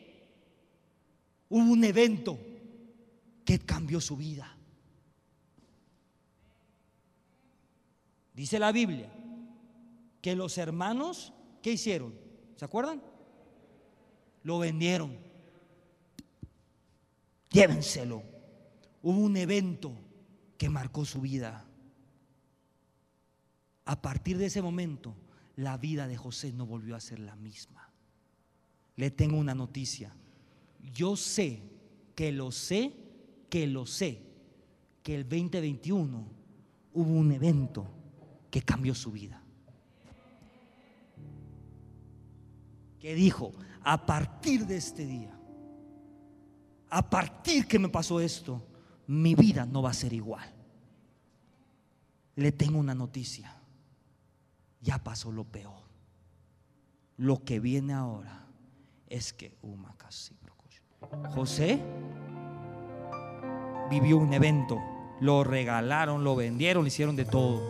[1.55, 2.37] hubo un evento
[3.45, 4.57] que cambió su vida.
[8.35, 9.09] Dice la Biblia
[10.21, 12.13] que los hermanos, ¿qué hicieron?
[12.57, 13.01] ¿Se acuerdan?
[14.43, 15.17] Lo vendieron.
[17.51, 18.25] llévenselo.
[19.01, 19.93] Hubo un evento
[20.59, 21.65] que marcó su vida.
[23.85, 25.15] A partir de ese momento,
[25.55, 27.89] la vida de José no volvió a ser la misma.
[28.97, 30.13] Le tengo una noticia.
[30.93, 31.63] Yo sé
[32.15, 32.93] que lo sé,
[33.49, 34.21] que lo sé,
[35.03, 36.27] que el 2021
[36.95, 37.87] hubo un evento
[38.51, 39.43] que cambió su vida.
[42.99, 45.39] Que dijo, a partir de este día,
[46.89, 48.67] a partir que me pasó esto,
[49.07, 50.55] mi vida no va a ser igual.
[52.37, 53.61] Le tengo una noticia.
[54.81, 55.83] Ya pasó lo peor.
[57.17, 58.47] Lo que viene ahora
[59.09, 59.57] es que
[61.35, 61.81] José
[63.91, 64.81] vivió un evento.
[65.21, 67.63] Lo regalaron, lo vendieron, lo hicieron de todo.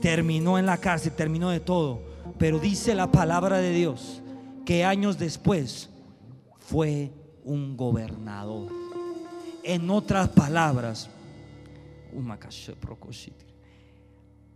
[0.00, 2.00] Terminó en la cárcel, terminó de todo.
[2.38, 4.22] Pero dice la palabra de Dios
[4.64, 5.90] que años después
[6.58, 7.12] fue
[7.44, 8.70] un gobernador.
[9.62, 11.08] En otras palabras,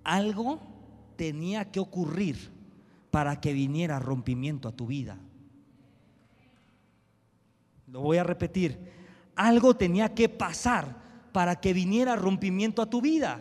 [0.05, 0.61] algo
[1.17, 2.51] tenía que ocurrir
[3.11, 5.19] para que viniera rompimiento a tu vida.
[7.91, 8.79] Lo voy a repetir.
[9.35, 10.97] Algo tenía que pasar
[11.33, 13.41] para que viniera rompimiento a tu vida.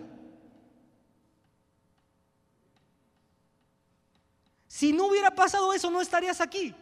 [4.68, 6.74] Si no hubiera pasado eso, no estarías aquí.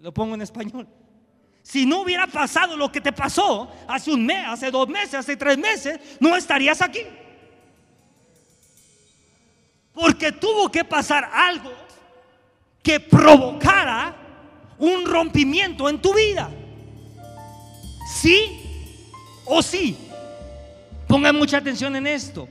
[0.00, 0.86] Lo pongo en español.
[1.62, 5.36] Si no hubiera pasado lo que te pasó hace un mes, hace dos meses, hace
[5.36, 7.00] tres meses, no estarías aquí.
[9.92, 11.72] Porque tuvo que pasar algo
[12.82, 14.23] que provocara
[14.78, 16.50] un rompimiento en tu vida.
[18.06, 18.60] ¿Sí
[19.44, 19.96] o sí?
[21.08, 22.48] Pongan mucha atención en esto.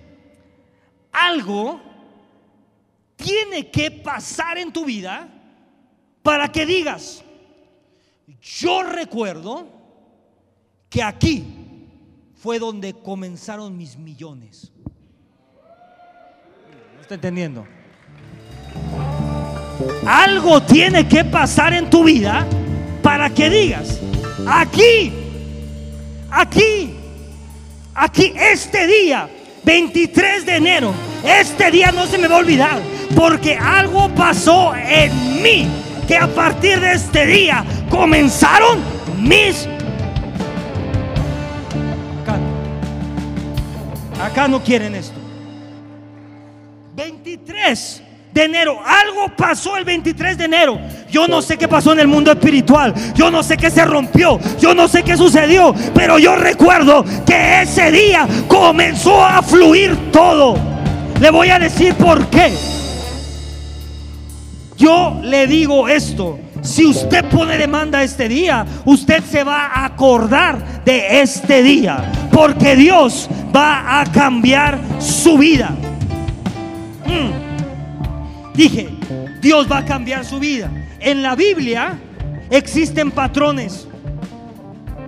[1.11, 1.81] Algo
[3.15, 5.29] tiene que pasar en tu vida
[6.21, 7.23] para que digas,
[8.41, 9.67] yo recuerdo
[10.89, 11.45] que aquí
[12.35, 14.71] fue donde comenzaron mis millones.
[16.95, 17.65] ¿No está entendiendo?
[20.05, 22.45] Algo tiene que pasar en tu vida
[23.01, 23.99] para que digas,
[24.47, 25.13] aquí,
[26.29, 26.95] aquí,
[27.93, 29.29] aquí, este día,
[29.63, 30.93] 23 de enero,
[31.23, 32.81] este día no se me va a olvidar,
[33.15, 35.67] porque algo pasó en mí,
[36.07, 38.79] que a partir de este día comenzaron
[39.19, 39.67] mis...
[42.21, 42.39] Acá,
[44.25, 45.19] acá no quieren esto.
[46.95, 48.02] 23
[48.33, 48.79] de enero.
[48.83, 50.79] Algo pasó el 23 de enero.
[51.09, 52.93] Yo no sé qué pasó en el mundo espiritual.
[53.13, 54.39] Yo no sé qué se rompió.
[54.59, 55.73] Yo no sé qué sucedió.
[55.93, 60.57] Pero yo recuerdo que ese día comenzó a fluir todo.
[61.19, 62.53] Le voy a decir por qué.
[64.77, 66.39] Yo le digo esto.
[66.61, 72.11] Si usted pone demanda este día, usted se va a acordar de este día.
[72.31, 75.69] Porque Dios va a cambiar su vida.
[77.05, 77.42] Mm.
[78.53, 78.89] Dije,
[79.41, 80.71] Dios va a cambiar su vida.
[80.99, 81.99] En la Biblia
[82.49, 83.87] existen patrones.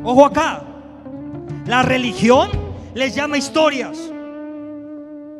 [0.03, 0.63] Ojo acá.
[1.67, 2.49] La religión
[2.93, 3.97] les llama historias.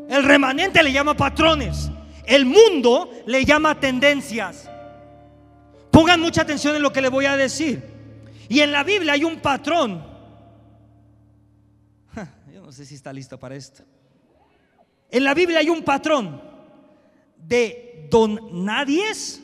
[0.10, 1.90] El remanente le llama patrones.
[2.26, 4.70] El mundo le llama tendencias.
[5.92, 7.84] Pongan mucha atención en lo que le voy a decir.
[8.50, 10.04] Y en la Biblia hay un patrón.
[12.54, 13.84] Yo no sé si está listo para esto.
[15.10, 16.55] En la Biblia hay un patrón
[17.38, 19.42] de don nadies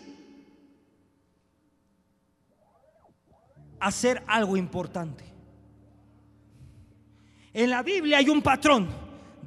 [3.79, 5.23] hacer algo importante.
[7.53, 8.87] En la Biblia hay un patrón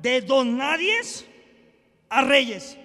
[0.02, 1.24] de don nadies
[2.10, 2.76] a reyes.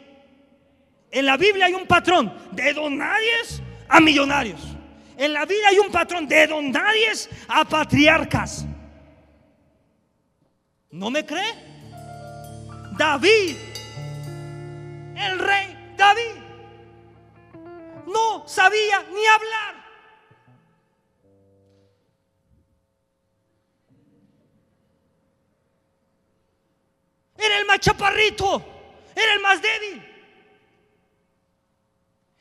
[1.12, 4.62] En la Biblia hay un patrón de don nadies a millonarios.
[5.18, 8.66] En la Biblia hay un patrón de don nadies a patriarcas.
[10.92, 11.54] ¿No me cree?
[12.98, 13.56] David,
[15.20, 16.42] el rey David
[18.08, 19.76] no sabía ni hablar.
[27.38, 28.66] Era el más chaparrito,
[29.16, 30.06] era el más débil.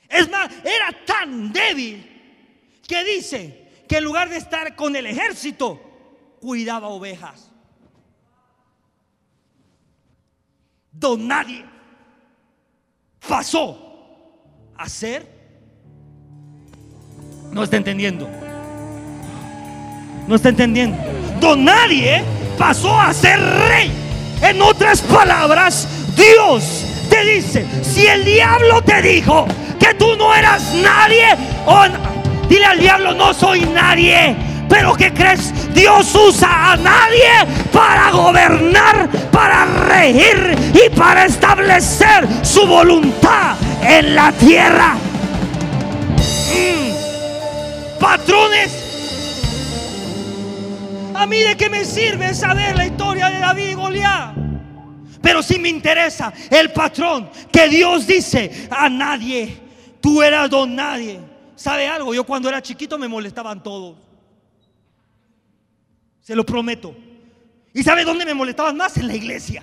[0.09, 5.81] Es más, era tan débil que dice que en lugar de estar con el ejército,
[6.41, 7.51] cuidaba ovejas.
[10.91, 11.78] Don nadie
[13.29, 13.79] pasó
[14.77, 15.27] a ser,
[17.53, 18.29] no está entendiendo,
[20.27, 20.97] no está entendiendo.
[21.41, 22.25] Don nadie
[22.59, 23.93] pasó a ser rey.
[24.43, 29.47] En otras palabras, Dios te dice, si el diablo te dijo
[29.79, 31.27] que tú no eras nadie,
[32.49, 34.35] Dile al diablo, no soy nadie.
[34.69, 35.53] Pero ¿qué crees?
[35.73, 44.31] Dios usa a nadie para gobernar, para regir y para establecer su voluntad en la
[44.33, 44.95] tierra.
[46.55, 47.99] Mm.
[47.99, 48.85] Patrones.
[51.15, 54.35] A mí de qué me sirve saber la historia de David y Goliat.
[55.21, 59.57] Pero si me interesa el patrón que Dios dice a nadie,
[60.01, 61.21] tú eras don nadie.
[61.57, 62.15] ¿Sabe algo?
[62.15, 64.08] Yo cuando era chiquito me molestaban todos.
[66.29, 66.95] Se lo prometo.
[67.73, 68.99] ¿Y sabe dónde me molestaban más?
[68.99, 69.63] En la iglesia.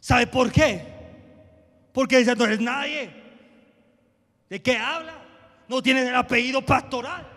[0.00, 0.82] ¿Sabe por qué?
[1.92, 3.10] Porque dice, no eres nadie.
[4.48, 5.12] ¿De qué habla?
[5.68, 7.28] No tienes el apellido pastoral.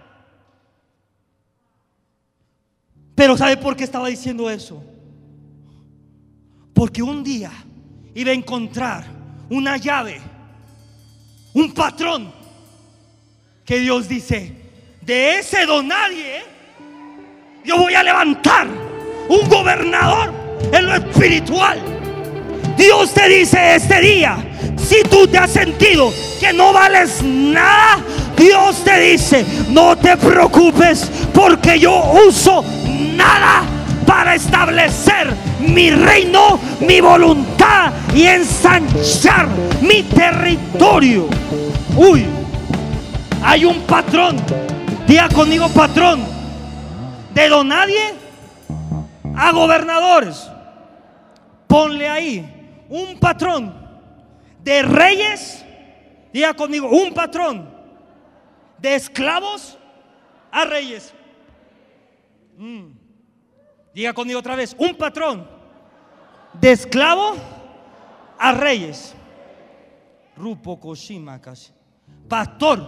[3.15, 4.81] Pero ¿sabe por qué estaba diciendo eso?
[6.73, 7.51] Porque un día
[8.15, 9.03] iba a encontrar
[9.49, 10.21] una llave,
[11.53, 12.33] un patrón,
[13.65, 14.55] que Dios dice,
[15.01, 16.52] de ese don nadie,
[17.63, 18.67] yo voy a levantar
[19.29, 20.33] un gobernador
[20.71, 21.79] en lo espiritual.
[22.77, 24.37] Dios te dice este día,
[24.77, 27.99] si tú te has sentido que no vales nada,
[28.35, 32.65] Dios te dice, no te preocupes porque yo uso
[33.15, 33.63] nada
[34.05, 39.47] para establecer mi reino, mi voluntad y ensanchar
[39.81, 41.29] mi territorio.
[41.95, 42.25] Uy,
[43.41, 44.35] hay un patrón,
[45.07, 46.32] diga conmigo patrón,
[47.33, 48.13] de don nadie
[49.35, 50.49] a gobernadores.
[51.67, 53.73] Ponle ahí un patrón
[54.63, 55.65] de reyes,
[56.31, 57.69] diga conmigo, un patrón
[58.77, 59.77] de esclavos
[60.51, 61.13] a reyes.
[62.57, 62.91] Mm.
[63.93, 65.47] Diga conmigo otra vez, un patrón
[66.53, 67.35] de esclavo
[68.39, 69.15] a reyes.
[70.35, 71.39] Rupo Koshima
[72.27, 72.83] Pastor,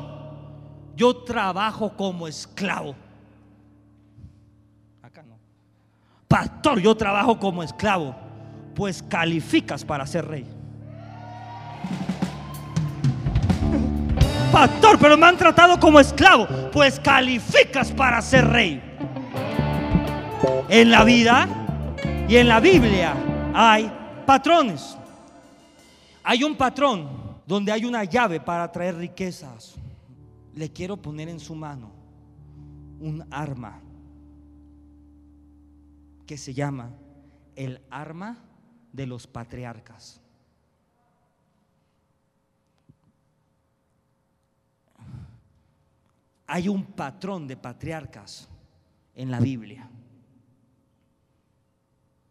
[0.96, 2.96] yo trabajo como esclavo.
[6.36, 8.14] Pastor, yo trabajo como esclavo.
[8.76, 10.46] Pues calificas para ser rey.
[14.52, 16.46] Pastor, pero me han tratado como esclavo.
[16.74, 18.84] Pues calificas para ser rey.
[20.68, 21.48] En la vida
[22.28, 23.14] y en la Biblia
[23.54, 23.90] hay
[24.26, 24.98] patrones.
[26.22, 27.08] Hay un patrón
[27.48, 29.76] donde hay una llave para traer riquezas.
[30.54, 31.94] Le quiero poner en su mano
[33.00, 33.85] un arma
[36.26, 36.92] que se llama
[37.56, 38.38] el arma
[38.92, 40.22] de los patriarcas.
[46.48, 48.48] Hay un patrón de patriarcas
[49.16, 49.90] en la Biblia.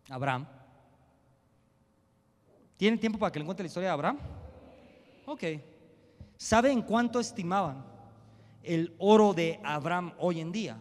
[0.08, 0.46] Abraham.
[2.76, 4.18] ¿Tienen tiempo para que le cuente la historia de Abraham?
[5.26, 5.42] Ok.
[6.36, 7.84] ¿Sabe en cuánto estimaban
[8.62, 10.80] el oro de Abraham hoy en día?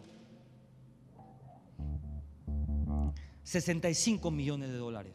[3.44, 5.14] 65 millones de dólares.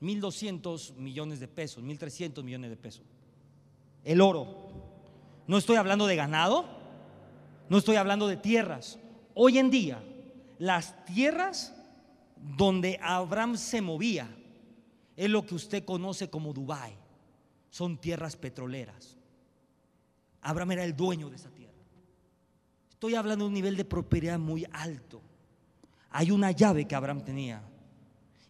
[0.00, 3.02] 1.200 millones de pesos, 1.300 millones de pesos.
[4.04, 4.46] El oro.
[5.46, 6.66] No estoy hablando de ganado,
[7.68, 8.98] no estoy hablando de tierras.
[9.34, 10.02] Hoy en día,
[10.58, 11.74] las tierras
[12.36, 14.28] donde Abraham se movía
[15.16, 16.94] es lo que usted conoce como Dubai.
[17.70, 19.16] Son tierras petroleras.
[20.42, 21.63] Abraham era el dueño de esa tierra.
[23.04, 25.20] Estoy hablando de un nivel de propiedad muy alto.
[26.08, 27.60] Hay una llave que Abraham tenía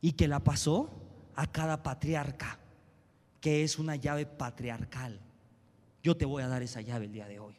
[0.00, 0.90] y que la pasó
[1.34, 2.60] a cada patriarca,
[3.40, 5.18] que es una llave patriarcal.
[6.04, 7.56] Yo te voy a dar esa llave el día de hoy.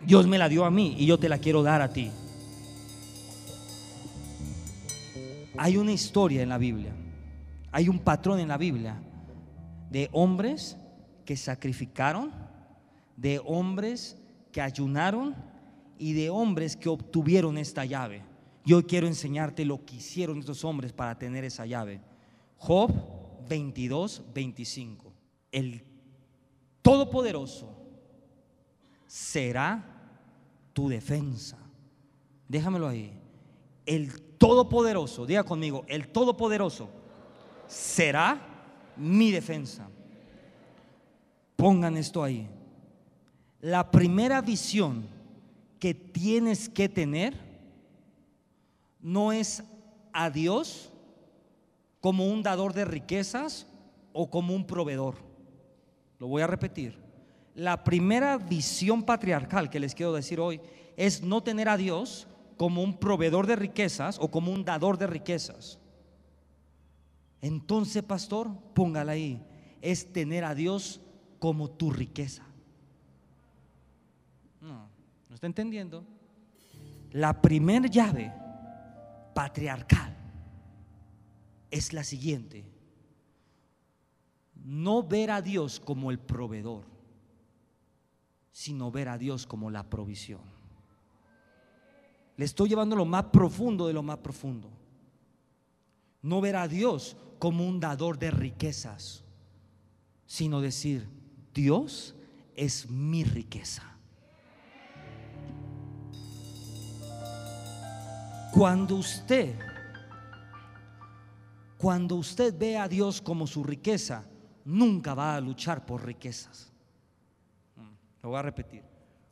[0.00, 2.12] Dios me la dio a mí y yo te la quiero dar a ti.
[5.58, 6.92] Hay una historia en la Biblia,
[7.72, 9.02] hay un patrón en la Biblia
[9.90, 10.76] de hombres
[11.24, 12.30] que sacrificaron,
[13.16, 14.16] de hombres
[14.52, 15.49] que ayunaron
[16.00, 18.22] y de hombres que obtuvieron esta llave.
[18.64, 22.00] Yo quiero enseñarte lo que hicieron estos hombres para tener esa llave.
[22.56, 22.90] Job
[23.46, 25.12] 22, 25.
[25.52, 25.84] El
[26.80, 27.76] Todopoderoso
[29.06, 29.84] será
[30.72, 31.58] tu defensa.
[32.48, 33.12] Déjamelo ahí.
[33.84, 36.88] El Todopoderoso, diga conmigo, el Todopoderoso
[37.66, 38.40] será
[38.96, 39.86] mi defensa.
[41.56, 42.48] Pongan esto ahí.
[43.60, 45.19] La primera visión
[45.80, 47.36] que tienes que tener
[49.00, 49.64] no es
[50.12, 50.92] a Dios
[52.00, 53.66] como un dador de riquezas
[54.12, 55.16] o como un proveedor.
[56.18, 56.98] Lo voy a repetir.
[57.54, 60.60] La primera visión patriarcal que les quiero decir hoy
[60.96, 65.06] es no tener a Dios como un proveedor de riquezas o como un dador de
[65.06, 65.78] riquezas.
[67.40, 69.42] Entonces, pastor, póngala ahí.
[69.80, 71.00] Es tener a Dios
[71.38, 72.44] como tu riqueza.
[74.60, 74.89] No,
[75.30, 76.04] no está entendiendo.
[77.12, 78.32] La primer llave
[79.32, 80.16] patriarcal
[81.70, 82.64] es la siguiente.
[84.56, 86.84] No ver a Dios como el proveedor,
[88.50, 90.42] sino ver a Dios como la provisión.
[92.36, 94.68] Le estoy llevando lo más profundo de lo más profundo.
[96.22, 99.24] No ver a Dios como un dador de riquezas,
[100.26, 101.08] sino decir,
[101.54, 102.16] Dios
[102.56, 103.89] es mi riqueza.
[108.52, 109.54] Cuando usted,
[111.78, 114.24] cuando usted ve a Dios como su riqueza,
[114.64, 116.72] nunca va a luchar por riquezas.
[118.22, 118.82] Lo voy a repetir.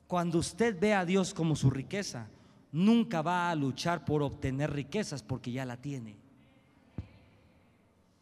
[0.06, 2.28] Cuando usted ve a Dios como su riqueza,
[2.72, 6.16] nunca va a luchar por obtener riquezas porque ya la tiene.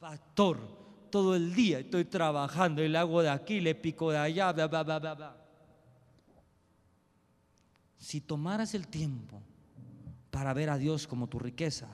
[0.00, 0.58] Pastor,
[1.10, 4.66] todo el día estoy trabajando y le hago de aquí, le pico de allá, bla,
[4.66, 5.36] bla, bla, bla.
[7.98, 9.42] Si tomaras el tiempo
[10.36, 11.88] para ver a Dios como tu riqueza,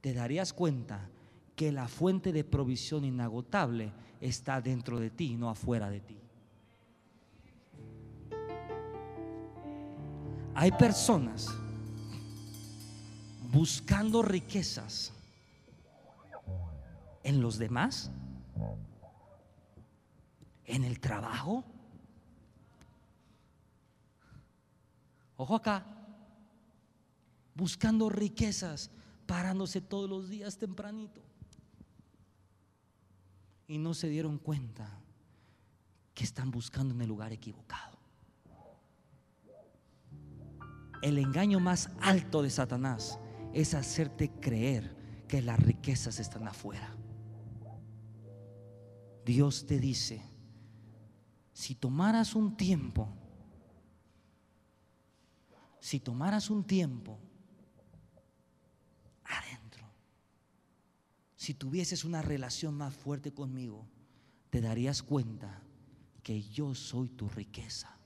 [0.00, 1.08] te darías cuenta
[1.56, 6.20] que la fuente de provisión inagotable está dentro de ti, no afuera de ti.
[10.54, 11.48] Hay personas
[13.50, 15.12] buscando riquezas
[17.24, 18.12] en los demás,
[20.64, 21.64] en el trabajo.
[25.36, 26.01] Ojo acá,
[27.62, 28.90] buscando riquezas,
[29.24, 31.22] parándose todos los días tempranito.
[33.68, 34.98] Y no se dieron cuenta
[36.12, 37.98] que están buscando en el lugar equivocado.
[41.02, 43.20] El engaño más alto de Satanás
[43.52, 44.96] es hacerte creer
[45.28, 46.96] que las riquezas están afuera.
[49.24, 50.20] Dios te dice,
[51.52, 53.08] si tomaras un tiempo,
[55.78, 57.20] si tomaras un tiempo
[61.42, 63.84] si tuvieses una relación más fuerte conmigo,
[64.48, 65.60] te darías cuenta
[66.22, 67.98] que yo soy tu riqueza.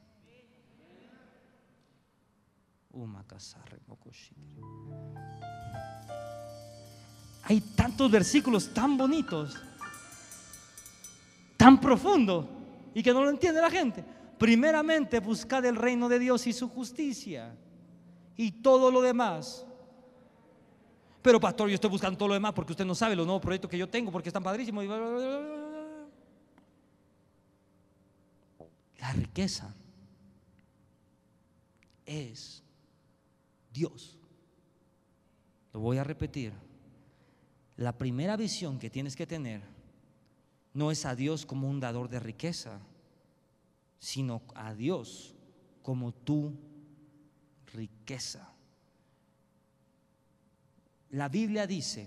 [7.42, 9.54] Hay tantos versículos tan bonitos,
[11.58, 12.46] tan profundos,
[12.94, 14.02] y que no lo entiende la gente.
[14.38, 17.54] Primeramente, buscad el reino de Dios y su justicia,
[18.34, 19.66] y todo lo demás.
[21.26, 23.68] Pero pastor, yo estoy buscando todo lo demás porque usted no sabe los nuevos proyectos
[23.68, 24.84] que yo tengo, porque están padrísimos.
[29.00, 29.74] La riqueza
[32.04, 32.62] es
[33.72, 34.16] Dios.
[35.72, 36.52] Lo voy a repetir.
[37.76, 39.62] La primera visión que tienes que tener
[40.74, 42.78] no es a Dios como un dador de riqueza,
[43.98, 45.34] sino a Dios
[45.82, 46.56] como tu
[47.72, 48.55] riqueza.
[51.16, 52.06] La Biblia dice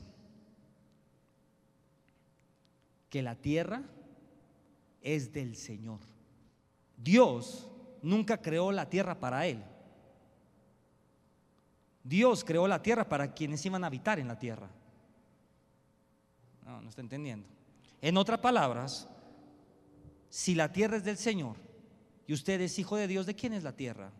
[3.09, 3.81] que la tierra
[5.01, 5.99] es del Señor.
[6.95, 7.67] Dios
[8.03, 9.63] nunca creó la tierra para Él.
[12.03, 14.69] Dios creó la tierra para quienes iban a habitar en la tierra.
[16.63, 17.47] No, no está entendiendo.
[18.03, 19.09] En otras palabras,
[20.29, 21.55] si la tierra es del Señor
[22.27, 24.11] y usted es hijo de Dios, ¿de quién es la tierra?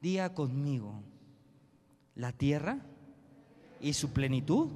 [0.00, 1.02] Diga conmigo,
[2.16, 2.78] la tierra
[3.80, 4.68] y su plenitud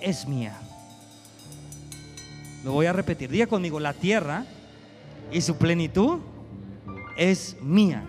[0.00, 0.56] es mía.
[2.62, 3.30] Lo voy a repetir.
[3.30, 4.44] Diga conmigo, la tierra
[5.32, 6.20] y su plenitud
[7.16, 8.04] es mía.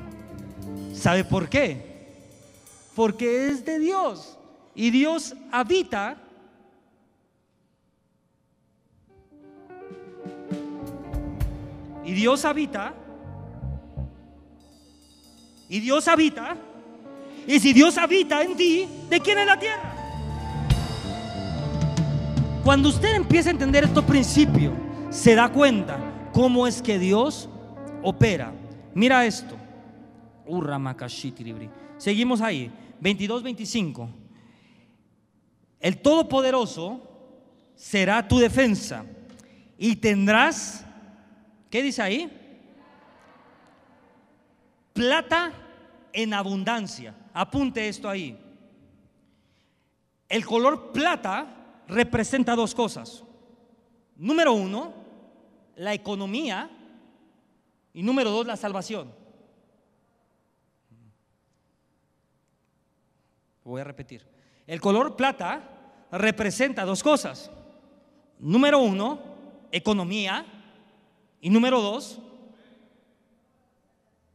[0.93, 1.89] ¿Sabe por qué?
[2.95, 4.38] Porque es de Dios
[4.76, 6.18] y Dios habita
[12.03, 12.93] y Dios habita
[15.70, 16.57] y Dios habita
[17.47, 19.95] y si Dios habita en ti, ¿de quién es la tierra?
[22.63, 24.73] Cuando usted empieza a entender estos principios,
[25.09, 27.49] se da cuenta cómo es que Dios
[28.03, 28.53] opera.
[28.93, 29.57] Mira esto.
[31.97, 32.71] Seguimos ahí.
[32.99, 34.09] 22, 25.
[35.79, 37.01] El Todopoderoso
[37.75, 39.03] será tu defensa
[39.77, 40.85] y tendrás,
[41.71, 42.31] ¿qué dice ahí?
[44.93, 45.51] Plata
[46.13, 47.15] en abundancia.
[47.34, 48.38] Apunte esto ahí.
[50.27, 53.23] El color plata representa dos cosas.
[54.15, 54.93] Número uno,
[55.75, 56.69] la economía
[57.93, 59.13] y número dos, la salvación.
[63.63, 64.25] Voy a repetir.
[64.67, 67.51] El color plata representa dos cosas.
[68.39, 69.19] número uno,
[69.71, 70.45] economía.
[71.43, 72.19] Y número dos,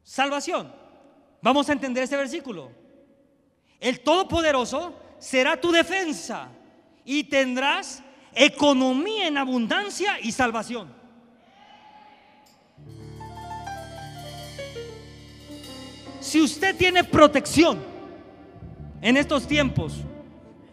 [0.02, 0.72] salvación.
[1.40, 2.70] Vamos a entender este versículo.
[3.80, 6.48] El Todopoderoso será tu defensa
[7.04, 8.02] y tendrás
[8.34, 10.94] economía en abundancia y salvación.
[16.20, 17.78] Si usted tiene protección
[19.00, 19.94] en estos tiempos,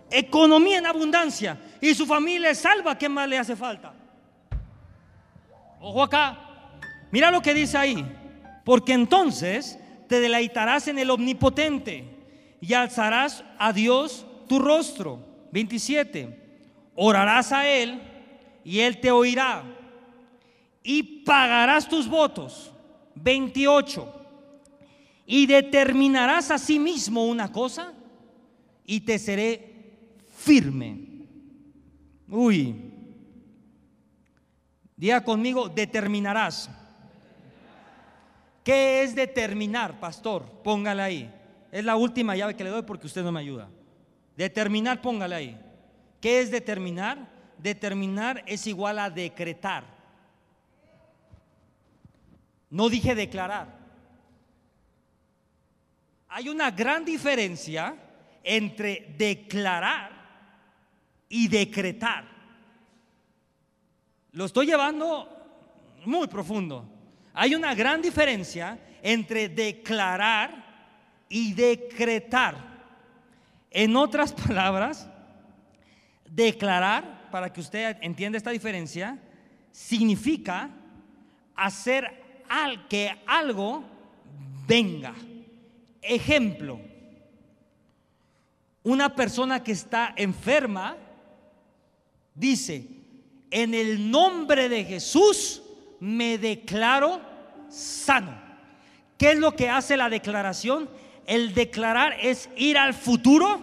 [0.10, 3.94] economía en abundancia y su familia es salva, ¿qué más le hace falta?
[5.80, 6.40] Ojo acá,
[7.12, 8.06] mira lo que dice ahí,
[8.66, 9.78] porque entonces
[10.08, 12.13] te deleitarás en el omnipotente
[12.64, 15.20] y alzarás a Dios tu rostro.
[15.52, 16.62] 27.
[16.96, 18.02] Orarás a Él
[18.64, 19.66] y Él te oirá
[20.82, 22.72] y pagarás tus votos.
[23.16, 24.14] 28.
[25.26, 27.92] Y determinarás a sí mismo una cosa
[28.86, 31.00] y te seré firme.
[32.30, 32.76] Uy.
[34.96, 36.70] Diga conmigo, determinarás.
[38.64, 40.46] ¿Qué es determinar, pastor?
[40.64, 41.43] Póngala ahí.
[41.74, 43.68] Es la última llave que le doy porque usted no me ayuda.
[44.38, 45.60] Determinar, póngala ahí.
[46.22, 47.28] ¿Qué es determinar?
[47.58, 49.84] Determinar es igual a decretar.
[52.70, 53.76] No dije declarar.
[56.28, 57.96] Hay una gran diferencia
[58.44, 60.12] entre declarar
[61.28, 62.26] y decretar.
[64.34, 65.28] Lo estoy llevando
[66.06, 66.88] muy profundo.
[67.34, 70.63] Hay una gran diferencia entre declarar
[71.30, 72.74] y decretar.
[73.72, 75.10] En otras palabras,
[76.30, 79.20] declarar, para que usted entienda esta diferencia,
[79.72, 80.70] significa
[81.56, 83.84] hacer al que algo
[84.68, 85.14] venga.
[86.02, 86.80] Ejemplo,
[88.84, 90.98] una persona que está enferma
[92.36, 92.88] dice,
[93.50, 95.62] en el nombre de Jesús
[96.00, 97.22] me declaro
[97.70, 98.42] sano.
[99.18, 100.90] ¿Qué es lo que hace la declaración?
[101.26, 103.60] El declarar es ir al futuro,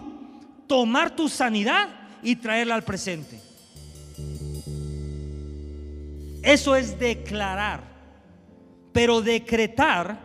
[0.67, 1.89] tomar tu sanidad
[2.23, 3.39] y traerla al presente.
[6.41, 7.81] Eso es declarar.
[8.91, 10.17] Pero decretar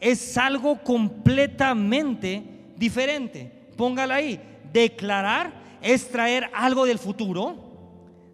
[0.00, 2.42] es algo completamente
[2.76, 3.68] diferente.
[3.76, 4.40] Póngala ahí.
[4.72, 7.56] Declarar es traer algo del futuro.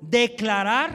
[0.00, 0.92] Declarar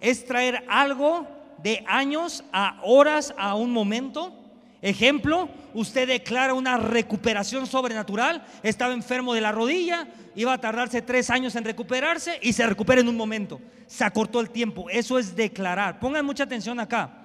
[0.00, 1.26] es traer algo
[1.62, 4.43] de años a horas a un momento.
[4.84, 11.30] Ejemplo, usted declara una recuperación sobrenatural, estaba enfermo de la rodilla, iba a tardarse tres
[11.30, 13.62] años en recuperarse y se recupera en un momento.
[13.86, 14.90] Se acortó el tiempo.
[14.90, 15.98] Eso es declarar.
[16.00, 17.16] Pongan mucha atención acá.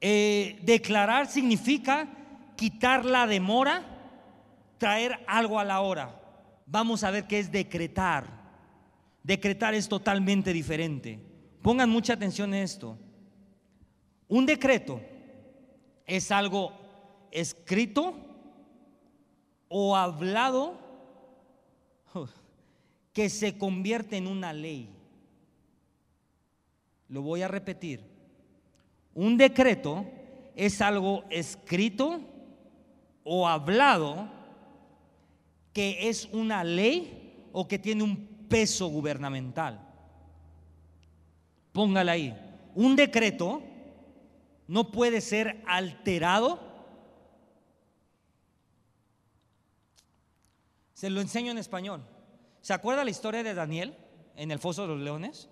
[0.00, 2.08] Eh, declarar significa
[2.56, 3.84] quitar la demora,
[4.78, 6.18] traer algo a la hora.
[6.64, 8.24] Vamos a ver qué es decretar.
[9.22, 11.20] Decretar es totalmente diferente.
[11.60, 12.98] Pongan mucha atención en esto.
[14.28, 14.98] Un decreto
[16.08, 16.72] es algo
[17.30, 18.16] escrito
[19.68, 20.78] o hablado
[23.12, 24.88] que se convierte en una ley.
[27.08, 28.02] Lo voy a repetir.
[29.14, 30.06] Un decreto
[30.56, 32.20] es algo escrito
[33.22, 34.30] o hablado
[35.74, 38.16] que es una ley o que tiene un
[38.48, 39.86] peso gubernamental.
[41.72, 42.34] Póngala ahí.
[42.74, 43.62] Un decreto
[44.68, 46.60] no puede ser alterado.
[50.92, 52.04] Se lo enseño en español.
[52.60, 53.96] ¿Se acuerda la historia de Daniel
[54.36, 55.48] en el foso de los leones?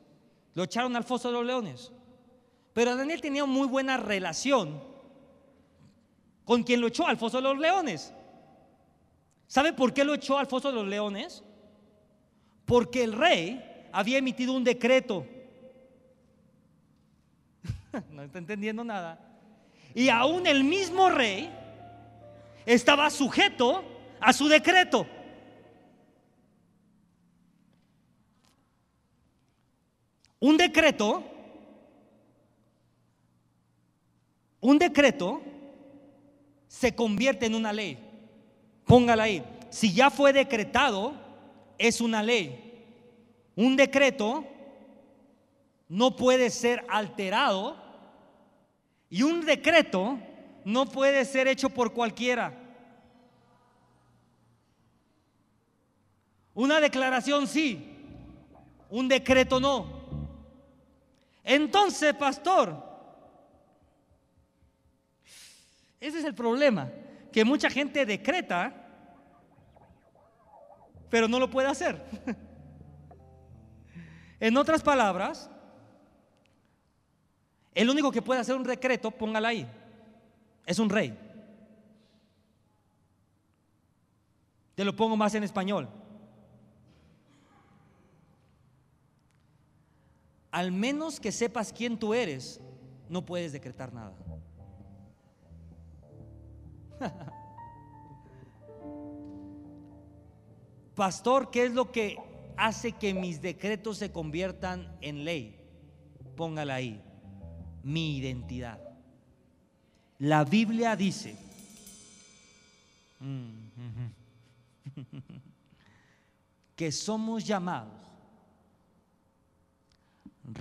[0.55, 1.93] Lo echaron al foso de los leones.
[2.75, 4.83] Pero Daniel tenía muy buena relación
[6.45, 8.13] con quien lo echó al foso de los leones.
[9.47, 11.43] ¿Sabe por qué lo echó al foso de los leones?
[12.67, 15.27] Porque el rey había emitido un decreto
[18.11, 19.19] no está entendiendo nada.
[19.95, 21.51] Y aún el mismo rey
[22.65, 23.85] estaba sujeto
[24.21, 25.07] a su decreto.
[30.39, 31.25] Un decreto,
[34.61, 35.43] un decreto
[36.69, 37.99] se convierte en una ley.
[38.85, 39.43] Póngala ahí.
[39.71, 41.15] Si ya fue decretado,
[41.79, 42.85] es una ley.
[43.57, 44.45] Un decreto
[45.89, 47.86] no puede ser alterado
[49.09, 50.19] y un decreto
[50.65, 52.53] no puede ser hecho por cualquiera.
[56.55, 57.95] Una declaración sí,
[58.91, 59.97] un decreto no.
[61.45, 62.83] Entonces, pastor,
[66.01, 66.91] ese es el problema,
[67.33, 68.75] que mucha gente decreta,
[71.09, 72.05] pero no lo puede hacer.
[74.39, 75.51] En otras palabras,
[77.77, 79.71] el único que puede hacer un decreto, póngala ahí,
[80.65, 81.15] es un rey.
[84.75, 85.87] Te lo pongo más en español.
[90.51, 92.63] Al menos que sepas quién tú eres,
[93.11, 94.17] no puedes decretar nada.
[100.95, 102.17] Pastor, ¿qué es lo que
[102.57, 105.61] hace que mis decretos se conviertan en ley?
[106.37, 107.03] Póngala ahí.
[107.87, 108.81] Mi identidad.
[110.19, 111.37] La Biblia dice
[116.75, 117.93] que somos llamados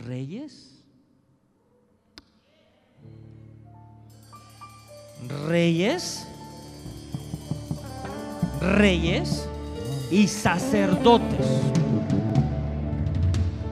[0.05, 0.84] reyes,
[5.47, 6.28] reyes,
[8.61, 9.49] reyes
[10.11, 11.47] y sacerdotes.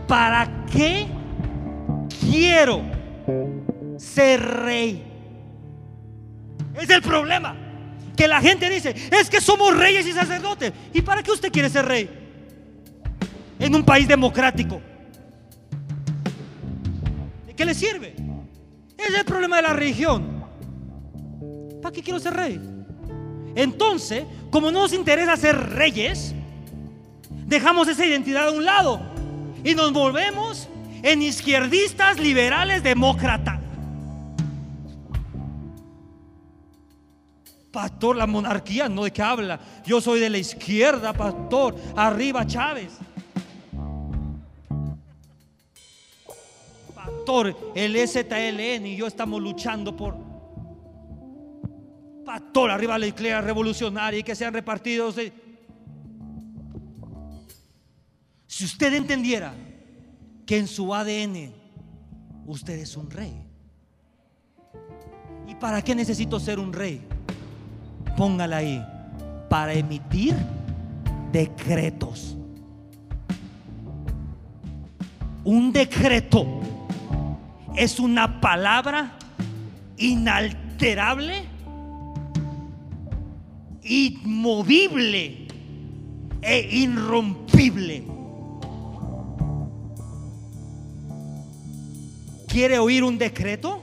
[0.07, 1.07] ¿Para qué
[2.19, 2.81] quiero
[3.97, 5.03] ser rey?
[6.79, 7.55] Es el problema.
[8.15, 10.71] Que la gente dice, es que somos reyes y sacerdotes.
[10.93, 12.09] ¿Y para qué usted quiere ser rey?
[13.59, 14.81] En un país democrático.
[17.47, 18.15] ¿De qué le sirve?
[18.97, 20.45] Es el problema de la religión.
[21.81, 22.61] ¿Para qué quiero ser rey?
[23.55, 26.33] Entonces, como no nos interesa ser reyes,
[27.45, 29.01] dejamos esa identidad a un lado
[29.63, 30.67] y nos volvemos
[31.03, 33.59] en izquierdistas, liberales, demócratas.
[37.71, 39.59] Pastor, la monarquía, no de qué habla.
[39.85, 41.75] Yo soy de la izquierda, pastor.
[41.95, 42.93] Arriba Chávez.
[46.95, 50.15] Pastor, el STLN y yo estamos luchando por
[52.23, 55.15] pastor, arriba la iglesia revolucionaria y que sean repartidos.
[58.47, 59.53] Si usted entendiera
[60.45, 61.53] que en su ADN
[62.45, 63.33] usted es un rey.
[65.47, 67.01] ¿Y para qué necesito ser un rey?
[68.17, 68.85] Póngala ahí.
[69.49, 70.35] Para emitir
[71.31, 72.35] decretos.
[75.43, 76.45] Un decreto
[77.75, 79.17] es una palabra
[79.97, 81.53] inalterable
[83.83, 85.47] inmovible
[86.41, 88.12] e irrompible.
[92.53, 93.81] ¿Quiere oír un decreto?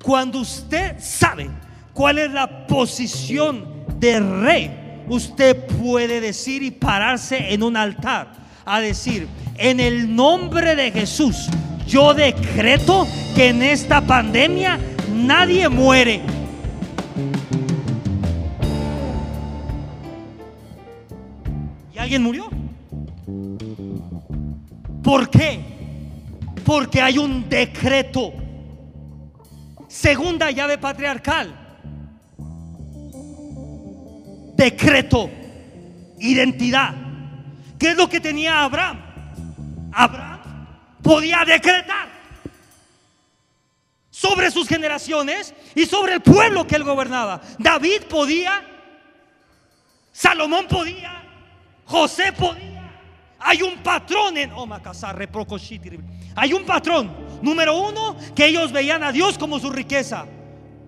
[0.00, 1.50] Cuando usted sabe
[1.92, 8.30] cuál es la posición de rey, usted puede decir y pararse en un altar
[8.64, 11.48] a decir, en el nombre de Jesús,
[11.84, 14.78] yo decreto que en esta pandemia
[15.12, 16.22] nadie muere
[21.98, 22.50] alguien murió.
[25.02, 25.73] ¿Por qué?
[26.64, 28.32] Porque hay un decreto.
[29.88, 31.54] Segunda llave patriarcal.
[34.56, 35.30] Decreto.
[36.18, 36.94] Identidad.
[37.78, 39.00] ¿Qué es lo que tenía Abraham?
[39.92, 40.40] Abraham
[41.02, 42.08] podía decretar
[44.10, 47.40] sobre sus generaciones y sobre el pueblo que él gobernaba.
[47.58, 48.64] David podía,
[50.12, 51.22] Salomón podía,
[51.84, 52.90] José podía.
[53.38, 54.50] Hay un patrón en
[56.34, 57.24] Hay un patrón.
[57.42, 60.26] Número uno, que ellos veían a Dios como su riqueza.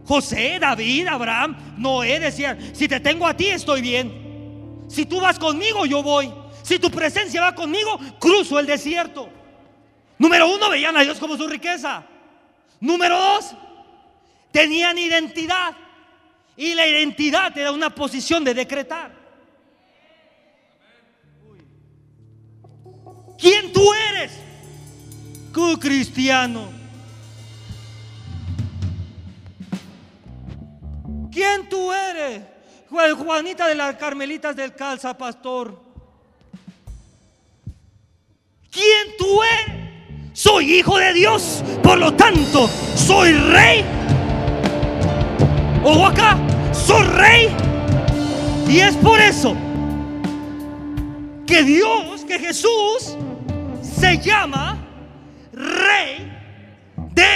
[0.06, 4.86] José, David, Abraham, Noé decían, si te tengo a ti estoy bien.
[4.88, 6.32] Si tú vas conmigo, yo voy.
[6.62, 9.28] Si tu presencia va conmigo, cruzo el desierto.
[10.18, 12.04] Número uno, veían a Dios como su riqueza.
[12.80, 13.54] Número dos,
[14.50, 15.74] tenían identidad.
[16.56, 19.12] Y la identidad era una posición de decretar.
[23.38, 24.45] ¿Quién tú eres?
[25.80, 26.68] Cristiano.
[31.32, 32.42] ¿Quién tú eres?
[32.90, 35.82] Juanita de las Carmelitas del Calza, pastor.
[38.70, 39.86] ¿Quién tú eres?
[40.34, 43.82] Soy hijo de Dios, por lo tanto, soy rey.
[45.82, 46.38] Ojo acá,
[46.72, 47.56] soy rey.
[48.68, 49.56] Y es por eso
[51.46, 53.16] que Dios, que Jesús
[53.80, 54.85] se llama
[55.56, 56.30] Rey
[57.14, 57.26] de...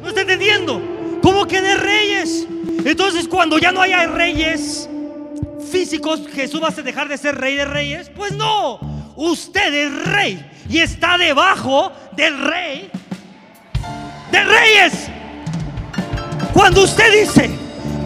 [0.00, 0.80] ¿No está entendiendo?
[1.22, 2.46] ¿Cómo que de reyes?
[2.84, 4.88] Entonces cuando ya no haya reyes
[5.70, 8.10] físicos, Jesús va a dejar de ser rey de reyes.
[8.14, 8.78] Pues no,
[9.16, 12.90] usted es rey y está debajo del rey
[14.30, 15.10] de reyes.
[16.52, 17.50] Cuando usted dice,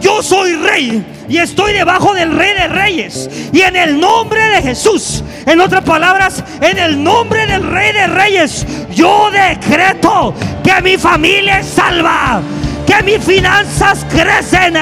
[0.01, 3.29] yo soy rey, y estoy debajo del Rey de Reyes.
[3.51, 8.07] Y en el nombre de Jesús, en otras palabras, en el nombre del Rey de
[8.07, 12.41] Reyes, yo decreto que mi familia es salva
[12.85, 14.75] que mis finanzas crecen.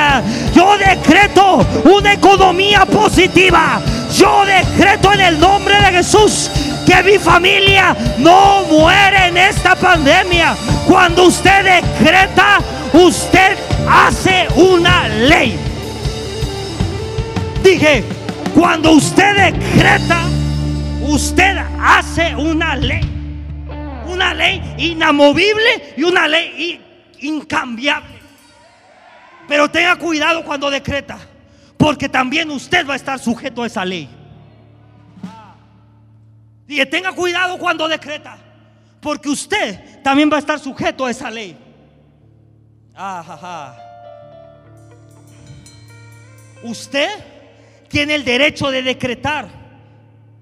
[0.54, 3.82] Yo decreto una economía positiva.
[4.18, 6.50] Yo decreto en el nombre de Jesús
[6.86, 10.56] que mi familia no muere en esta pandemia.
[10.88, 12.60] Cuando usted decreta,
[12.94, 15.71] usted hace una ley.
[17.64, 18.04] Dije,
[18.54, 20.24] cuando usted decreta,
[21.02, 23.02] usted hace una ley.
[24.08, 26.82] Una ley inamovible y una ley
[27.20, 28.20] incambiable.
[29.48, 31.18] Pero tenga cuidado cuando decreta,
[31.78, 34.10] porque también usted va a estar sujeto a esa ley.
[36.68, 38.38] Y tenga cuidado cuando decreta,
[39.02, 41.58] porque usted también va a estar sujeto a esa ley.
[46.64, 47.31] Usted
[47.92, 49.50] tiene el derecho de decretar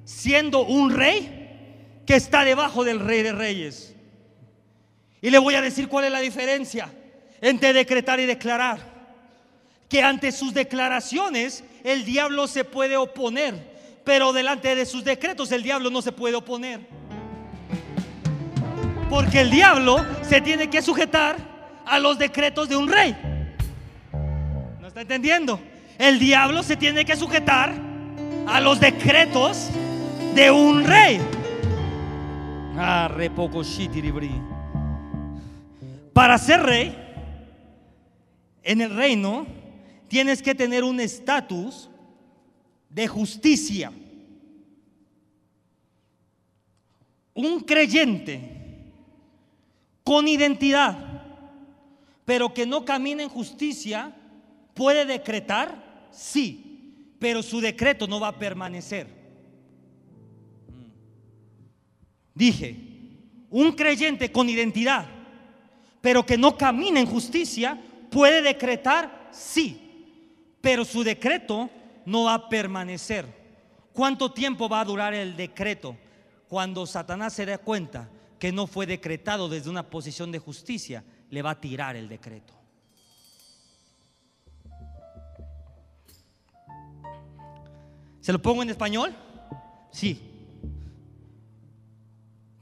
[0.06, 3.96] siendo un rey que está debajo del rey de reyes.
[5.22, 6.90] Y le voy a decir cuál es la diferencia
[7.42, 8.80] entre decretar y declarar.
[9.90, 13.56] Que ante sus declaraciones el diablo se puede oponer,
[14.04, 16.82] pero delante de sus decretos el diablo no se puede oponer.
[19.10, 21.38] Porque el diablo se tiene que sujetar
[21.86, 23.16] a los decretos de un rey.
[24.80, 25.60] ¿No está entendiendo?
[26.00, 27.74] El diablo se tiene que sujetar
[28.48, 29.70] a los decretos
[30.34, 31.20] de un rey.
[36.14, 36.98] Para ser rey,
[38.64, 39.46] en el reino,
[40.08, 41.90] tienes que tener un estatus
[42.90, 43.92] de justicia.
[47.34, 48.94] Un creyente
[50.06, 50.98] con identidad,
[52.24, 54.16] pero que no camina en justicia,
[54.74, 59.08] puede decretar, sí, pero su decreto no va a permanecer.
[62.34, 62.76] Dije,
[63.50, 65.06] un creyente con identidad,
[66.02, 71.70] pero que no camina en justicia, puede decretar sí, pero su decreto
[72.06, 73.26] no va a permanecer.
[73.92, 75.98] ¿Cuánto tiempo va a durar el decreto?
[76.48, 81.42] Cuando Satanás se dé cuenta que no fue decretado desde una posición de justicia, le
[81.42, 82.59] va a tirar el decreto.
[88.22, 89.16] ¿Se lo pongo en español?
[89.92, 90.22] Sí.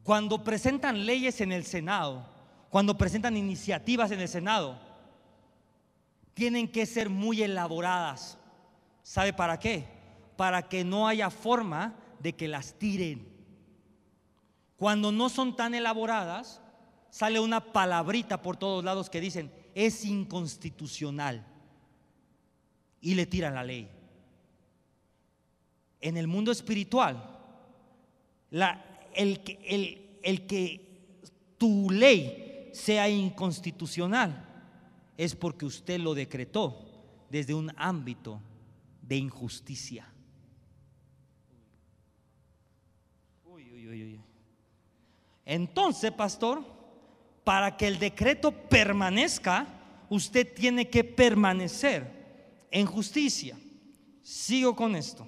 [0.03, 2.25] Cuando presentan leyes en el Senado,
[2.69, 4.79] cuando presentan iniciativas en el Senado,
[6.33, 8.37] tienen que ser muy elaboradas.
[9.03, 9.85] ¿Sabe para qué?
[10.35, 13.27] Para que no haya forma de que las tiren.
[14.77, 16.61] Cuando no son tan elaboradas,
[17.09, 21.45] sale una palabrita por todos lados que dicen, es inconstitucional.
[23.01, 23.89] Y le tiran la ley.
[25.99, 27.37] En el mundo espiritual,
[28.51, 30.87] el, el, el que
[31.57, 34.45] tu ley sea inconstitucional
[35.17, 36.87] es porque usted lo decretó
[37.29, 38.41] desde un ámbito
[39.01, 40.07] de injusticia.
[45.45, 46.61] Entonces, pastor,
[47.45, 49.65] para que el decreto permanezca,
[50.09, 53.57] usted tiene que permanecer en justicia.
[54.21, 55.25] Sigo con esto.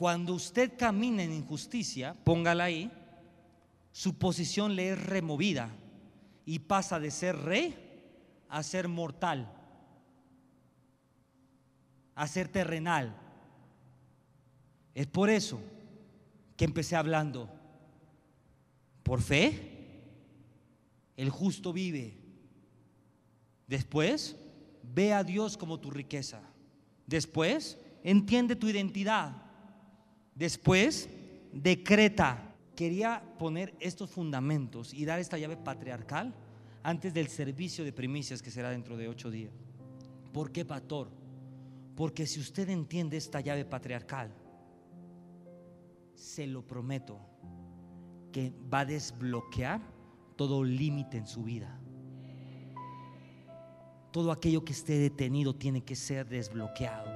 [0.00, 2.90] Cuando usted camina en injusticia, póngala ahí,
[3.92, 5.76] su posición le es removida
[6.46, 7.76] y pasa de ser rey
[8.48, 9.52] a ser mortal,
[12.14, 13.14] a ser terrenal.
[14.94, 15.60] Es por eso
[16.56, 17.50] que empecé hablando.
[19.02, 20.00] Por fe,
[21.18, 22.16] el justo vive.
[23.66, 24.34] Después,
[24.82, 26.40] ve a Dios como tu riqueza.
[27.06, 29.49] Después, entiende tu identidad.
[30.40, 31.10] Después,
[31.52, 36.34] decreta quería poner estos fundamentos y dar esta llave patriarcal
[36.82, 39.52] antes del servicio de primicias que será dentro de ocho días.
[40.32, 41.10] ¿Por qué, pastor?
[41.94, 44.32] Porque si usted entiende esta llave patriarcal,
[46.14, 47.20] se lo prometo
[48.32, 49.82] que va a desbloquear
[50.36, 51.78] todo límite en su vida.
[54.10, 57.10] Todo aquello que esté detenido tiene que ser desbloqueado.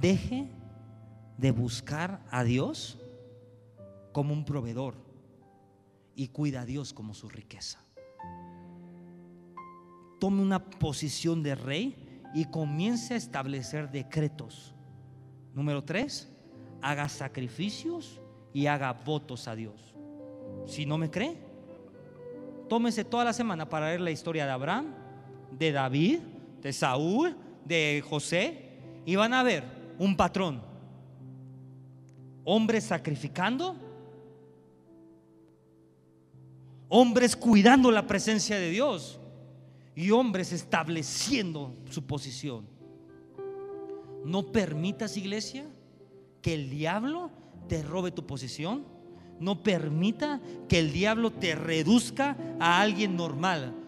[0.00, 0.48] Deje
[1.38, 2.98] de buscar a Dios
[4.12, 4.94] como un proveedor
[6.14, 7.80] y cuida a Dios como su riqueza.
[10.20, 14.74] Tome una posición de rey y comience a establecer decretos.
[15.52, 16.32] Número tres,
[16.80, 18.20] haga sacrificios
[18.52, 19.94] y haga votos a Dios.
[20.66, 21.38] Si no me cree,
[22.68, 24.94] tómese toda la semana para ver la historia de Abraham,
[25.50, 26.20] de David,
[26.60, 28.60] de Saúl, de José
[29.06, 29.64] Y van a ver
[29.98, 30.73] un patrón.
[32.44, 33.76] Hombres sacrificando.
[36.88, 39.18] Hombres cuidando la presencia de Dios.
[39.94, 42.66] Y hombres estableciendo su posición.
[44.24, 45.66] No permitas, iglesia,
[46.42, 47.30] que el diablo
[47.68, 48.84] te robe tu posición.
[49.40, 53.83] No permita que el diablo te reduzca a alguien normal